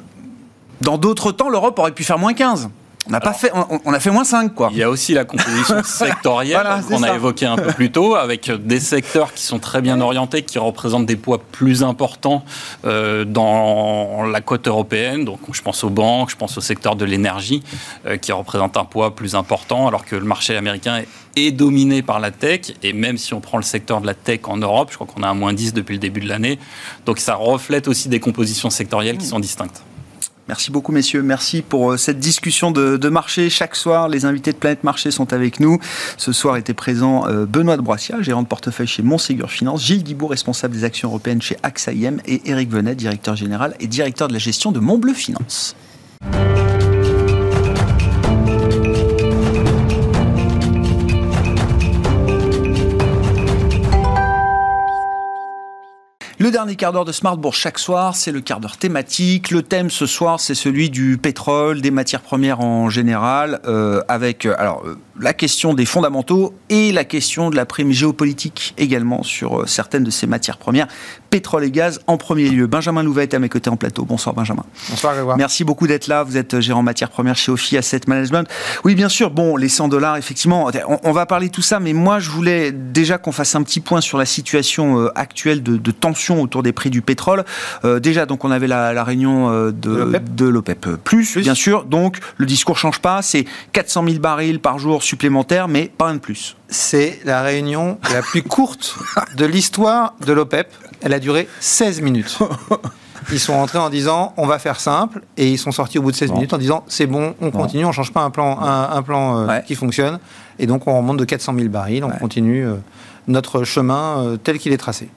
[0.81, 2.69] dans d'autres temps, l'Europe aurait pu faire moins 15.
[3.11, 4.69] On n'a pas fait, on, on a fait moins 5, quoi.
[4.71, 8.15] Il y a aussi la composition sectorielle Voilà, qu'on a évoquée un peu plus tôt,
[8.15, 12.45] avec des secteurs qui sont très bien orientés, qui représentent des poids plus importants
[12.85, 15.25] euh, dans la côte européenne.
[15.25, 17.63] Donc, je pense aux banques, je pense au secteur de l'énergie,
[18.05, 22.03] euh, qui représente un poids plus important, alors que le marché américain est, est dominé
[22.03, 22.61] par la tech.
[22.81, 25.23] Et même si on prend le secteur de la tech en Europe, je crois qu'on
[25.23, 26.59] a un moins 10 depuis le début de l'année.
[27.05, 29.83] Donc, ça reflète aussi des compositions sectorielles qui sont distinctes.
[30.47, 31.21] Merci beaucoup, messieurs.
[31.21, 33.49] Merci pour euh, cette discussion de, marché.
[33.49, 35.79] Chaque soir, les invités de Planète Marché sont avec nous.
[36.17, 40.03] Ce soir était présent euh, Benoît de Broissia, gérant de portefeuille chez Montségur Finance, Gilles
[40.03, 44.27] Guibourg, responsable des actions européennes chez AXA IM, et Eric Venet, directeur général et directeur
[44.27, 45.75] de la gestion de Montbleu Finance.
[56.51, 59.51] Le dernier quart d'heure de Smartbourg chaque soir, c'est le quart d'heure thématique.
[59.51, 64.45] Le thème ce soir, c'est celui du pétrole, des matières premières en général, euh, avec
[64.45, 69.23] euh, alors euh, la question des fondamentaux et la question de la prime géopolitique également
[69.23, 70.87] sur certaines de ces matières premières,
[71.29, 72.67] pétrole et gaz en premier lieu.
[72.67, 74.03] Benjamin Louvet est à mes côtés en plateau.
[74.03, 74.65] Bonsoir Benjamin.
[74.89, 75.37] Bonsoir Grégoire.
[75.37, 76.23] Merci beaucoup d'être là.
[76.23, 78.47] Vous êtes gérant matières premières chez Ophi Asset Management.
[78.83, 79.31] Oui, bien sûr.
[79.31, 80.69] Bon, les 100 dollars, effectivement,
[81.03, 83.79] on, va parler de tout ça, mais moi, je voulais déjà qu'on fasse un petit
[83.79, 87.45] point sur la situation actuelle de, de tension autour des prix du pétrole.
[87.85, 91.85] Euh, déjà, donc, on avait la, réunion euh, de l'OPEP plus, bien sûr.
[91.85, 93.21] Donc, le discours change pas.
[93.21, 96.55] C'est 400 000 barils par jour supplémentaires, mais pas un de plus.
[96.69, 98.95] C'est la réunion la plus courte
[99.35, 100.67] de l'histoire de l'OPEP.
[101.01, 102.39] Elle a duré 16 minutes.
[103.33, 106.11] Ils sont rentrés en disant on va faire simple et ils sont sortis au bout
[106.11, 109.01] de 16 minutes en disant c'est bon, on continue, on change pas un plan, un,
[109.03, 110.17] plan euh, qui fonctionne
[110.57, 112.65] et donc on remonte de 400 000 barils, on continue
[113.27, 115.09] notre chemin tel qu'il est tracé.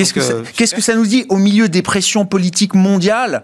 [0.00, 3.42] Qu'est-ce que, ça, qu'est-ce que ça nous dit au milieu des pressions politiques mondiales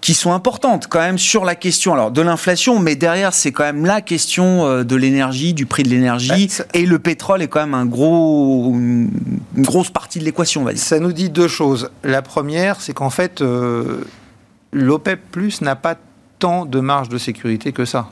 [0.00, 3.64] qui sont importantes quand même sur la question alors de l'inflation, mais derrière c'est quand
[3.64, 7.48] même la question euh, de l'énergie, du prix de l'énergie, bah, et le pétrole est
[7.48, 9.10] quand même un gros, une
[9.56, 10.64] grosse partie de l'équation.
[10.76, 11.90] Ça nous dit deux choses.
[12.04, 14.04] La première, c'est qu'en fait, euh,
[14.72, 15.96] l'OPEP n'a pas
[16.38, 18.10] tant de marge de sécurité que ça.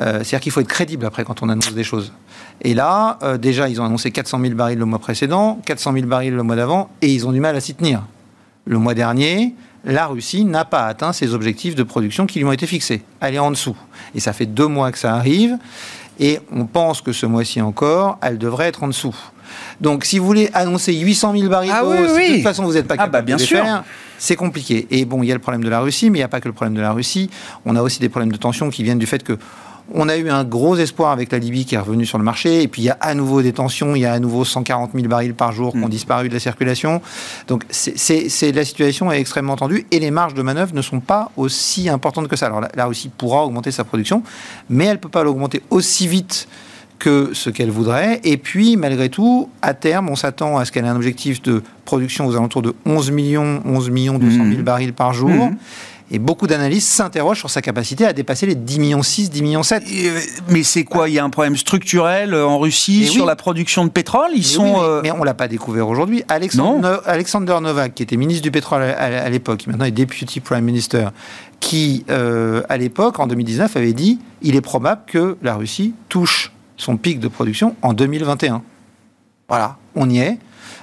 [0.00, 2.12] Euh, c'est-à-dire qu'il faut être crédible après quand on annonce des choses.
[2.62, 6.06] Et là, euh, déjà, ils ont annoncé 400 000 barils le mois précédent, 400 000
[6.06, 8.04] barils le mois d'avant, et ils ont du mal à s'y tenir.
[8.64, 9.54] Le mois dernier,
[9.84, 13.02] la Russie n'a pas atteint ses objectifs de production qui lui ont été fixés.
[13.20, 13.76] Elle est en dessous.
[14.14, 15.58] Et ça fait deux mois que ça arrive.
[16.20, 19.16] Et on pense que ce mois-ci encore, elle devrait être en dessous.
[19.80, 22.94] Donc, si vous voulez annoncer 800 000 barils ah de toute façon, vous n'êtes pas
[22.94, 23.82] ah, bah, capable de les faire.
[24.18, 24.86] C'est compliqué.
[24.90, 26.40] Et bon, il y a le problème de la Russie, mais il n'y a pas
[26.40, 27.28] que le problème de la Russie.
[27.66, 29.36] On a aussi des problèmes de tension qui viennent du fait que
[29.94, 32.62] on a eu un gros espoir avec la Libye qui est revenue sur le marché,
[32.62, 34.92] et puis il y a à nouveau des tensions, il y a à nouveau 140
[34.94, 35.90] 000 barils par jour qui ont mm.
[35.90, 37.02] disparu de la circulation.
[37.48, 41.30] Donc c'est la situation est extrêmement tendue, et les marges de manœuvre ne sont pas
[41.36, 42.46] aussi importantes que ça.
[42.46, 44.22] Alors la, Russie pourra augmenter sa production,
[44.68, 46.48] mais elle ne peut pas l'augmenter aussi vite
[46.98, 48.20] que ce qu'elle voudrait.
[48.22, 51.60] Et puis, malgré tout, à terme, on s'attend à ce qu'elle ait un objectif de
[51.84, 54.62] production aux alentours de 11 millions, 11 millions 200 000 mm.
[54.62, 55.28] barils par jour.
[55.30, 55.56] Mm.
[56.14, 59.62] Et beaucoup d'analystes s'interrogent sur sa capacité à dépasser les 10 millions 6, 10 millions
[59.62, 59.82] 7.
[59.82, 61.08] Euh, mais c'est quoi?
[61.08, 64.28] Il y a un problème structurel euh, en Russie sur la production de pétrole?
[64.34, 64.82] Ils mais sont.
[64.82, 66.22] Euh, mais, on l'a pas découvert aujourd'hui.
[66.28, 70.64] Alexander, Alexander, Novak, qui était ministre du pétrole à, l'époque, qui maintenant est deputy prime
[70.64, 71.08] minister,
[71.60, 76.98] qui à l'époque, en 2019, avait dit il est probable que la Russie touche son
[76.98, 78.62] pic de production en 2021.
[79.48, 80.38] Voilà, on y est.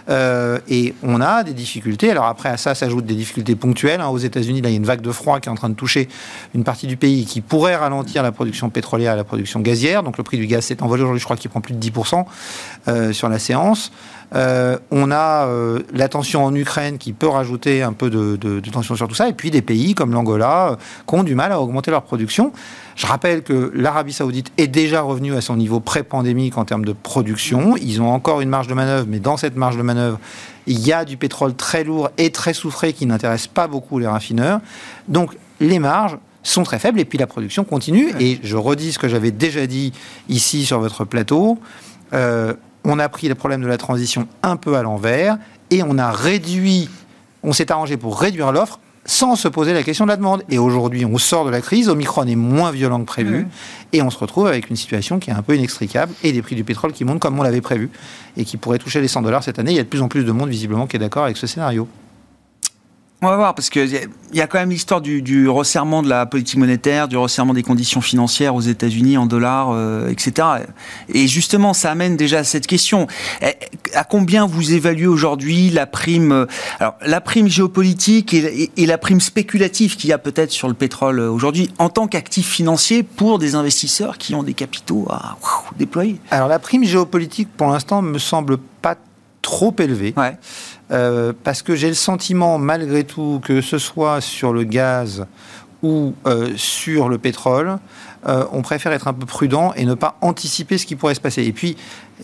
[0.10, 2.10] Euh, et on a des difficultés.
[2.12, 4.02] Alors après, à ça s'ajoutent des difficultés ponctuelles.
[4.02, 4.08] Hein.
[4.08, 5.76] Aux États-Unis, là, il y a une vague de froid qui est en train de
[5.76, 6.10] toucher
[6.56, 10.04] une partie du pays qui pourrait ralentir la production pétrolière et la production gazière.
[10.04, 12.26] Donc le prix du gaz s'est envolé aujourd'hui, je crois qu'il prend plus de 10%
[12.88, 13.92] euh, sur la séance.
[14.36, 15.48] Euh, on a
[15.92, 19.34] la tension en Ukraine qui peut rajouter un peu de, tension sur tout ça, et
[19.34, 22.52] puis des pays comme l'Angola qui ont du mal à augmenter leur production.
[23.00, 26.92] Je rappelle que l'Arabie saoudite est déjà revenue à son niveau pré-pandémique en termes de
[26.92, 27.78] production.
[27.78, 30.20] Ils ont encore une marge de manœuvre, mais dans cette marge de manœuvre,
[30.68, 34.08] il y a du pétrole très lourd et très soufré qui n'intéresse pas beaucoup les
[34.08, 34.60] raffineurs.
[35.08, 38.12] Donc les marges sont très faibles et puis la production continue.
[38.20, 39.94] Et je redis ce que j'avais déjà dit
[40.28, 41.58] ici sur votre plateau
[42.84, 45.38] on a pris le problème de la transition un peu à l'envers
[45.70, 46.90] et on a réduit,
[47.44, 48.80] on s'est arrangé pour réduire l'offre
[49.10, 50.44] sans se poser la question de la demande.
[50.50, 53.48] Et aujourd'hui, on sort de la crise, Omicron est moins violent que prévu,
[53.92, 56.56] et on se retrouve avec une situation qui est un peu inextricable, et des prix
[56.56, 57.90] du pétrole qui montent comme on l'avait prévu,
[58.38, 59.72] et qui pourraient toucher les 100 dollars cette année.
[59.72, 61.48] Il y a de plus en plus de monde, visiblement, qui est d'accord avec ce
[61.48, 61.88] scénario.
[63.22, 66.58] On va voir, parce qu'il y, a quand même l'histoire du, resserrement de la politique
[66.58, 70.48] monétaire, du resserrement des conditions financières aux États-Unis en dollars, euh, etc.
[71.10, 73.08] Et justement, ça amène déjà à cette question.
[73.42, 73.56] Eh,
[73.94, 76.48] à combien vous évaluez aujourd'hui la prime,
[76.80, 81.20] alors, la prime géopolitique et, la prime spéculative qu'il y a peut-être sur le pétrole
[81.20, 85.36] aujourd'hui en tant qu'actif financier pour des investisseurs qui ont des capitaux à
[85.78, 86.22] déployer?
[86.32, 88.96] Alors, la prime géopolitique, pour l'instant, me semble pas
[89.42, 90.14] trop élevée.
[90.16, 90.38] Ouais.
[90.92, 95.26] Euh, parce que j'ai le sentiment, malgré tout, que ce soit sur le gaz
[95.84, 97.78] ou euh, sur le pétrole,
[98.28, 101.22] euh, on préfère être un peu prudent et ne pas anticiper ce qui pourrait se
[101.22, 101.44] passer.
[101.44, 101.78] Et puis,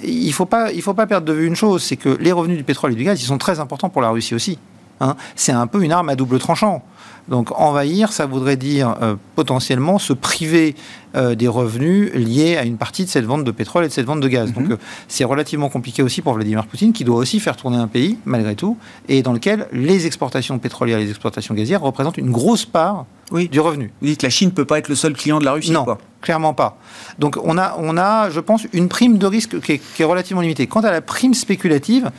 [0.03, 0.71] il ne faut, pas,
[1.07, 3.27] perdre de vue une chose, c'est que les revenus du pétrole et du gaz, ils
[3.27, 4.57] sont très importants pour la Russie aussi.
[4.99, 5.15] Hein.
[5.35, 6.83] C'est un peu une arme à double tranchant.
[7.27, 10.75] Donc envahir, ça voudrait dire euh, potentiellement se priver
[11.15, 14.05] euh, des revenus liés à une partie de cette vente de pétrole et de cette
[14.05, 14.53] vente de gaz.
[14.53, 14.71] Donc mhm.
[14.73, 18.17] euh, c'est relativement compliqué aussi pour Vladimir Poutine, qui doit aussi faire tourner un pays,
[18.25, 22.65] malgré tout, et dans lequel les exportations pétrolières et les exportations gazières représentent une grosse
[22.65, 23.91] part du revenu.
[24.01, 25.71] Vous dites que la Chine ne peut pas être le seul client de la Russie
[25.71, 25.85] Non,
[26.21, 26.77] clairement pas.
[27.17, 30.05] Donc on a, on a, je pense, une prime de risque qui est, qui est
[30.05, 30.67] relativement limitée.
[30.67, 32.11] Quant à la prime spéculative,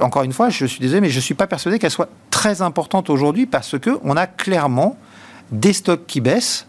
[0.00, 2.62] encore une fois, je suis désolé, mais je ne suis pas persuadé qu'elle soit très
[2.62, 4.96] importante aujourd'hui parce qu'on a clairement
[5.50, 6.66] des stocks qui baissent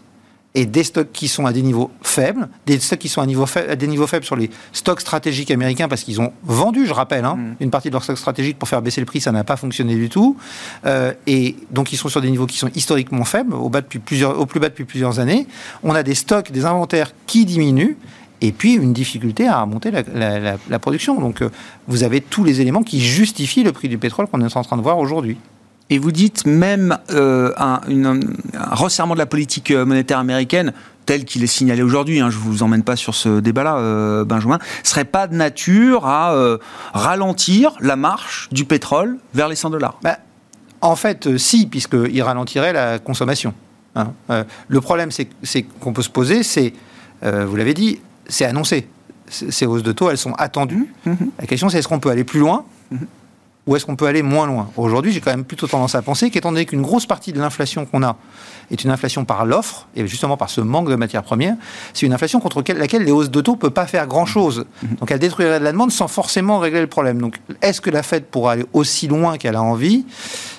[0.56, 3.44] et des stocks qui sont à des niveaux faibles, des stocks qui sont à, niveau
[3.68, 7.26] à des niveaux faibles sur les stocks stratégiques américains parce qu'ils ont vendu, je rappelle,
[7.26, 7.56] hein, mm.
[7.60, 9.94] une partie de leurs stocks stratégiques pour faire baisser le prix, ça n'a pas fonctionné
[9.94, 10.38] du tout.
[10.86, 13.98] Euh, et donc ils sont sur des niveaux qui sont historiquement faibles, au, bas depuis
[13.98, 15.46] plusieurs, au plus bas depuis plusieurs années.
[15.82, 17.96] On a des stocks, des inventaires qui diminuent
[18.40, 21.20] et puis une difficulté à remonter la, production.
[21.20, 21.50] Donc euh,
[21.88, 24.76] vous avez tous les éléments qui justifient le prix du pétrole qu'on est en train
[24.76, 25.36] de voir aujourd'hui.
[25.88, 27.80] Et vous dites même euh, un,
[28.72, 30.72] resserrement de la politique euh, monétaire américaine
[31.06, 34.58] tel qu'il est signalé aujourd'hui, hein, je ne vous emmène pas sur ce débat-là, Benjamin,
[34.82, 36.58] serait pas de nature à
[36.94, 40.18] ralentir la marche du pétrole vers les 100 dollars bah,
[40.80, 43.54] En fait, si, puisqu'il ralentirait la consommation.
[43.94, 44.08] Hein.
[44.66, 46.72] le problème c'est qu'on peut se poser, c'est,
[47.22, 48.88] vous l'avez dit, c'est annoncé.
[49.28, 50.92] Ces hausses de taux, elles sont attendues.
[51.04, 51.30] Mhm.
[51.38, 53.06] La question, c'est est-ce qu'on peut aller plus loin mhm.
[53.66, 54.70] ou est-ce qu'on peut aller moins loin?
[54.76, 57.86] Aujourd'hui, j'ai quand même plutôt tendance à penser qu'étant donné qu'une grosse partie de l'inflation
[57.86, 58.16] qu'on a
[58.70, 61.56] est une inflation par l'offre, et justement par ce manque de matières premières,
[61.92, 64.64] c'est une inflation contre laquelle les hausses de taux ne peuvent pas faire grand-chose.
[64.82, 64.96] Mhm.
[65.00, 67.20] Donc elle détruirait de la demande sans forcément régler le problème.
[67.20, 70.04] Donc est-ce que la Fed pourra aller aussi loin qu'elle a envie?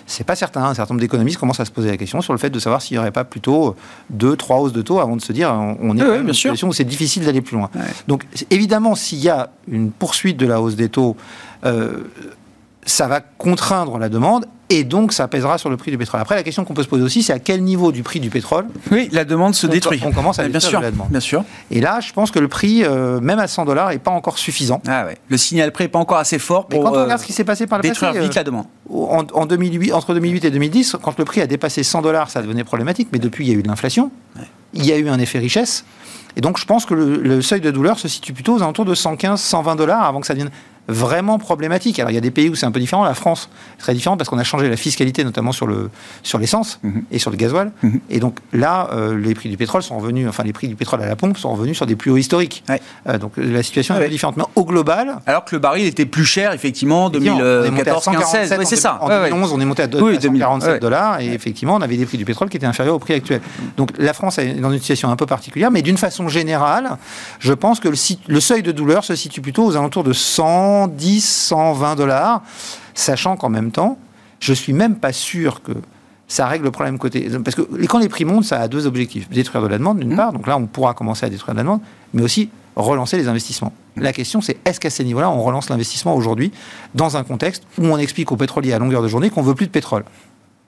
[0.08, 0.64] C'est pas certain.
[0.64, 2.82] Un certain nombre d'économistes commencent à se poser la question sur le fait de savoir
[2.82, 3.76] s'il n'y aurait pas plutôt
[4.10, 6.74] deux, trois hausses de taux avant de se dire on est dans une situation où
[6.74, 7.70] c'est difficile d'aller plus loin.
[8.08, 11.16] Donc évidemment, s'il y a une poursuite de la hausse des taux,
[11.66, 12.04] euh,
[12.88, 16.20] ça va contraindre la demande et donc ça pèsera sur le prix du pétrole.
[16.20, 18.30] Après, la question qu'on peut se poser aussi, c'est à quel niveau du prix du
[18.30, 20.02] pétrole Oui, la demande se détruit.
[20.06, 21.10] On commence à bien sûr, la demande.
[21.10, 21.44] Bien sûr.
[21.72, 24.38] Et là, je pense que le prix, euh, même à 100 dollars, n'est pas encore
[24.38, 24.82] suffisant.
[24.88, 25.18] Ah ouais.
[25.30, 27.34] Le signal prix n'est pas encore assez fort pour Mais quand on regarde ce qui
[27.34, 28.66] s'est passé par le détruire passé, vite la demande.
[28.90, 32.42] En, en, 2008, entre 2008 et 2010, quand le prix a dépassé 100 dollars, ça
[32.42, 33.10] devenait problématique.
[33.14, 34.12] Mais depuis, il y a eu de l'inflation.
[34.74, 35.86] Il y a eu un effet richesse.
[36.36, 38.86] Et donc, je pense que le, le, seuil de douleur se situe plutôt aux alentours
[38.86, 40.52] de 115, 120 dollars avant que ça devienne
[40.88, 42.00] vraiment problématique.
[42.00, 43.04] Alors il y a des pays où c'est un peu différent.
[43.04, 45.90] La France est très différente parce qu'on a changé la fiscalité notamment sur le
[46.24, 47.04] sur l'essence mhm.
[47.12, 47.72] et sur le gasoil.
[47.84, 48.00] Mhm.
[48.10, 51.02] Et donc là, euh, les prix du pétrole sont revenus, enfin les prix du pétrole
[51.02, 52.64] à la pompe sont revenus sur des plus hauts historiques.
[53.08, 54.38] Euh, donc la situation est différente.
[54.38, 58.76] Mais au global, alors que le baril était plus cher effectivement en 2014, 2016, c'est
[58.76, 59.00] ça.
[59.02, 62.26] En 2011, on est monté à, 247 dollars et effectivement, on avait des prix du
[62.26, 63.42] pétrole qui étaient inférieurs au prix actuel.
[63.76, 66.98] Donc la France est dans une situation un peu particulière, mais d'une façon générale,
[67.40, 67.96] je pense que le,
[68.28, 72.42] le seuil de douleur se situe plutôt aux alentours de 100 110, 120 dollars,
[72.94, 73.98] sachant qu'en même temps,
[74.40, 75.72] je suis même pas sûr que
[76.28, 77.30] ça règle le problème côté.
[77.44, 79.30] Parce que quand les prix montent, ça a deux objectifs.
[79.30, 80.18] Détruire de la demande, d'une mmh.
[80.18, 81.82] part, donc là, on pourra commencer à détruire de la demande,
[82.14, 83.74] mais aussi relancer les investissements.
[83.96, 84.02] Mmh.
[84.02, 86.52] La question, c'est est-ce qu'à ces niveaux-là, on relance l'investissement aujourd'hui
[86.94, 89.68] dans un contexte où on explique aux pétroliers à longueur de journée qu'on veut plus
[89.68, 90.04] de pétrole?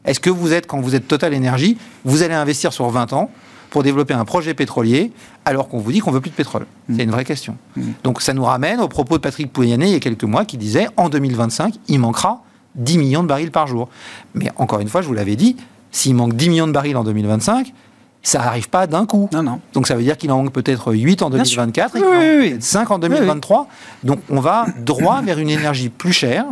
[0.05, 3.29] Est-ce que vous êtes, quand vous êtes Total Énergie, vous allez investir sur 20 ans
[3.69, 5.11] pour développer un projet pétrolier
[5.45, 6.95] alors qu'on vous dit qu'on veut plus de pétrole mmh.
[6.95, 7.57] C'est une vraie question.
[7.75, 7.81] Mmh.
[8.03, 10.57] Donc ça nous ramène au propos de Patrick Pouyanné il y a quelques mois qui
[10.57, 12.41] disait en 2025, il manquera
[12.75, 13.89] 10 millions de barils par jour.
[14.33, 15.55] Mais encore une fois, je vous l'avais dit,
[15.91, 17.73] s'il manque 10 millions de barils en 2025,
[18.21, 19.29] ça n'arrive pas d'un coup.
[19.31, 19.59] Non, non.
[19.73, 22.01] Donc ça veut dire qu'il en manque peut-être 8 en 2024 et
[22.39, 23.67] oui, 5 en 2023.
[24.03, 26.45] Donc on va droit vers une énergie plus chère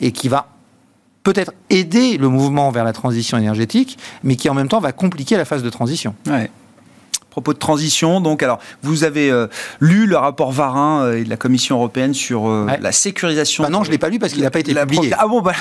[0.00, 0.48] et qui va
[1.26, 5.36] peut-être aider le mouvement vers la transition énergétique, mais qui en même temps va compliquer
[5.36, 6.14] la phase de transition.
[6.28, 6.50] Ouais
[7.36, 9.46] propos de transition, donc alors vous avez euh,
[9.78, 13.62] lu le rapport Varin euh, et de la Commission européenne sur euh, la sécurisation.
[13.62, 15.12] Bah non, je l'ai pas lu parce qu'il n'a pas été publié.
[15.18, 15.52] Ah bon, bah...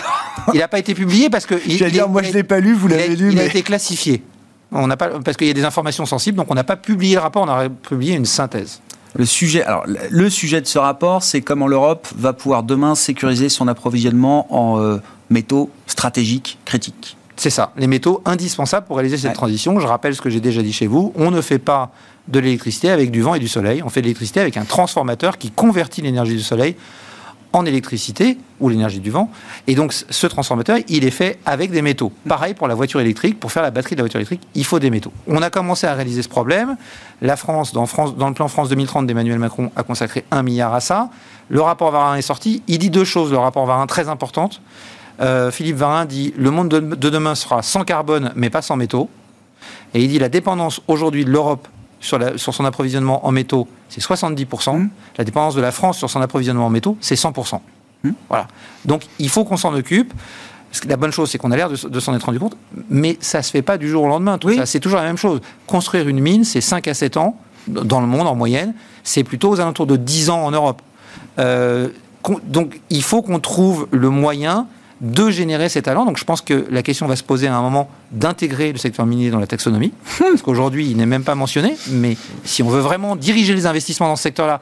[0.54, 1.56] il n'a pas été publié parce que.
[1.68, 3.34] J'allais dire, moi je l'ai pas lu, vous l'avez lu.
[3.34, 4.24] Il a été classifié.
[4.72, 7.16] On n'a pas parce qu'il y a des informations sensibles, donc on n'a pas publié
[7.16, 8.80] le rapport, on a publié une synthèse.
[9.16, 13.50] Le sujet, alors, le sujet de ce rapport, c'est comment l'Europe va pouvoir demain sécuriser
[13.50, 15.00] son approvisionnement en
[15.30, 17.18] métaux stratégiques critiques.
[17.38, 19.80] C'est ça, les métaux indispensables pour réaliser cette transition.
[19.80, 21.92] Je rappelle ce que j'ai déjà dit chez vous, on ne fait pas
[22.28, 25.38] de l'électricité avec du vent et du soleil, on fait de l'électricité avec un transformateur
[25.38, 26.76] qui convertit l'énergie du soleil
[27.56, 29.32] en électricité ou l'énergie du vent.
[29.66, 32.12] Et donc ce transformateur, il est fait avec des métaux.
[32.28, 34.78] Pareil pour la voiture électrique, pour faire la batterie de la voiture électrique, il faut
[34.78, 35.14] des métaux.
[35.26, 36.76] On a commencé à réaliser ce problème.
[37.22, 41.10] La France, dans, le plan France 2030 d'Emmanuel Macron, a consacré un milliard à ça.
[41.48, 42.62] Le rapport Varin est sorti.
[42.68, 44.62] Il dit deux choses, le rapport Varin, très importantes.
[45.22, 49.10] Euh, Philippe Varin dit le monde de, demain sera sans carbone, mais pas sans métaux.
[49.94, 51.70] Et il dit la dépendance aujourd'hui de l'Europe
[52.06, 54.78] sur, son approvisionnement en métaux, c'est 70%.
[54.78, 54.90] Mmh.
[55.18, 57.60] La dépendance de la France sur son approvisionnement en métaux, c'est 100%.
[58.04, 58.12] Mmh.
[58.30, 58.48] Voilà.
[58.86, 60.14] Donc il faut qu'on s'en occupe.
[60.88, 62.58] La bonne chose, c'est qu'on a l'air de, s'en être rendu compte,
[62.90, 64.38] mais ça se fait pas du jour au lendemain.
[64.38, 65.40] Tout ça, c'est toujours la même chose.
[65.68, 68.74] Construire une mine, c'est 5 à 7 ans dans le monde en moyenne.
[69.04, 70.82] C'est plutôt aux alentours de 10 ans en Europe.
[71.40, 71.88] Euh,
[72.44, 74.68] donc, il faut qu'on trouve le moyen
[75.02, 76.06] de générer ces talents.
[76.06, 79.06] Donc je pense que la question va se poser à un moment d'intégrer le secteur
[79.06, 82.80] minier dans la taxonomie, parce qu'aujourd'hui il n'est même pas mentionné, mais si on veut
[82.80, 84.62] vraiment diriger les investissements dans ce secteur-là,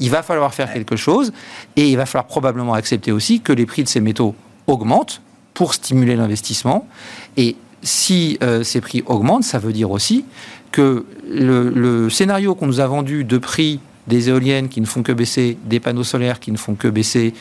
[0.00, 1.32] il va falloir faire quelque chose,
[1.76, 4.34] et il va falloir probablement accepter aussi que les prix de ces métaux
[4.66, 5.20] augmentent
[5.52, 6.88] pour stimuler l'investissement.
[7.36, 10.24] Et si euh, ces prix augmentent, ça veut dire aussi
[10.72, 15.12] que le scénario qu'on nous a vendu de prix des éoliennes qui ne font que
[15.12, 17.34] baisser, des panneaux solaires qui ne font que baisser,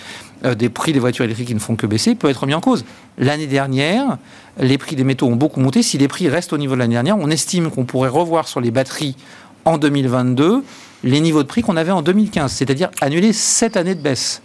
[0.45, 2.61] euh, des prix des voitures électriques qui ne font que baisser, peut être mis en
[2.61, 2.86] cause.
[3.18, 4.18] L'année dernière,
[4.59, 5.84] les prix des métaux ont beaucoup monté.
[5.84, 8.61] Si les prix restent au niveau de l'année dernière, on estime qu'on pourrait revoir sur
[8.61, 9.16] les batteries
[9.66, 10.64] en 2022
[11.03, 14.41] les niveaux de prix qu'on avait en 2015, c'est-à-dire annuler cette année de baisse.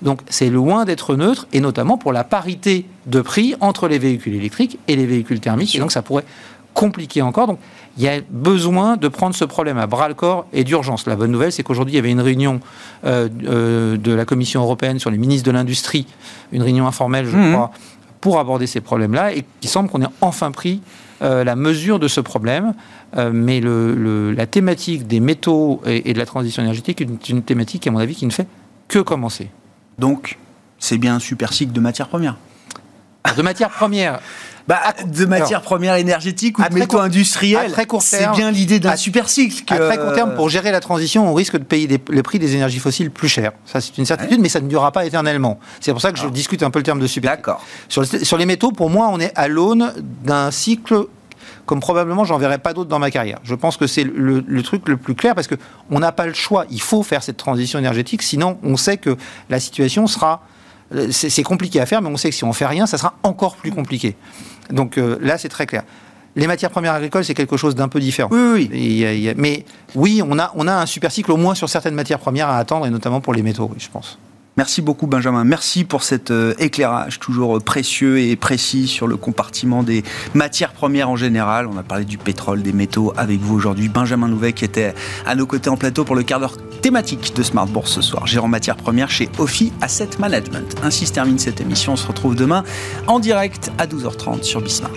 [0.00, 4.34] Donc c'est loin d'être neutre, et notamment pour la parité de prix entre les véhicules
[4.34, 5.74] électriques et les véhicules thermiques.
[5.74, 6.24] Et donc ça pourrait
[6.74, 7.46] compliquer encore.
[7.46, 7.58] Donc
[7.98, 11.06] il y a besoin de prendre ce problème à bras le corps et d'urgence.
[11.06, 12.60] La bonne nouvelle, c'est qu'aujourd'hui, il y avait une réunion
[13.04, 16.06] euh, euh, de la Commission européenne sur les ministres de l'Industrie,
[16.52, 17.52] une réunion informelle, je mmh.
[17.52, 17.72] crois,
[18.20, 20.80] pour aborder ces problèmes-là, et il semble qu'on ait enfin pris
[21.22, 22.72] euh, la mesure de ce problème.
[23.32, 27.98] mais la thématique des métaux et, de la transition énergétique est une, thématique, à mon
[27.98, 28.46] avis, qui ne fait
[28.86, 29.50] que commencer.
[29.98, 30.38] Donc,
[30.78, 32.36] c'est bien un super cycle de matières premières.
[33.36, 34.20] De matières premières,
[34.68, 37.74] bah, de matières premières énergétiques ou de métaux industriels.
[38.00, 39.64] C'est bien l'idée d'un super cycle.
[39.72, 42.54] À très court terme, pour gérer la transition, on risque de payer le prix des
[42.54, 43.52] énergies fossiles plus cher.
[43.64, 45.58] Ça, c'est une certitude, mais ça ne durera pas éternellement.
[45.80, 46.30] C'est pour ça que je ah.
[46.30, 47.30] discute un peu le terme de super.
[47.30, 47.64] D'accord.
[47.88, 51.06] Sur, sur les métaux, pour moi, on est à l'aune d'un cycle
[51.64, 53.38] comme probablement j'en verrai pas d'autres dans ma carrière.
[53.44, 55.54] Je pense que c'est le, le, truc le plus clair parce que
[55.90, 56.64] on n'a pas le choix.
[56.70, 59.16] Il faut faire cette transition énergétique, sinon on sait que
[59.50, 60.42] la situation sera
[61.10, 63.56] c'est compliqué à faire, mais on sait que si on fait rien, ça sera encore
[63.56, 64.16] plus compliqué.
[64.70, 65.82] Donc euh, là, c'est très clair.
[66.36, 68.28] Les matières premières agricoles, c'est quelque chose d'un peu différent.
[68.30, 69.34] Oui, oui.
[69.36, 69.64] mais
[69.94, 72.58] oui, on a, on a un super cycle au moins sur certaines matières premières à
[72.58, 74.18] attendre, et notamment pour les métaux, je pense.
[74.58, 75.44] Merci beaucoup Benjamin.
[75.44, 80.02] Merci pour cet euh, éclairage toujours précieux et précis sur le compartiment des
[80.34, 81.68] matières premières en général.
[81.68, 83.88] On a parlé du pétrole, des métaux avec vous aujourd'hui.
[83.88, 84.94] Benjamin Louvet qui était
[85.26, 88.26] à nos côtés en plateau pour le quart d'heure thématique de Smart Bourse ce soir.
[88.26, 90.74] Gérant matières premières chez Ophi Asset Management.
[90.82, 91.92] Ainsi se termine cette émission.
[91.92, 92.64] On se retrouve demain
[93.06, 94.90] en direct à 12h30 sur Bismart.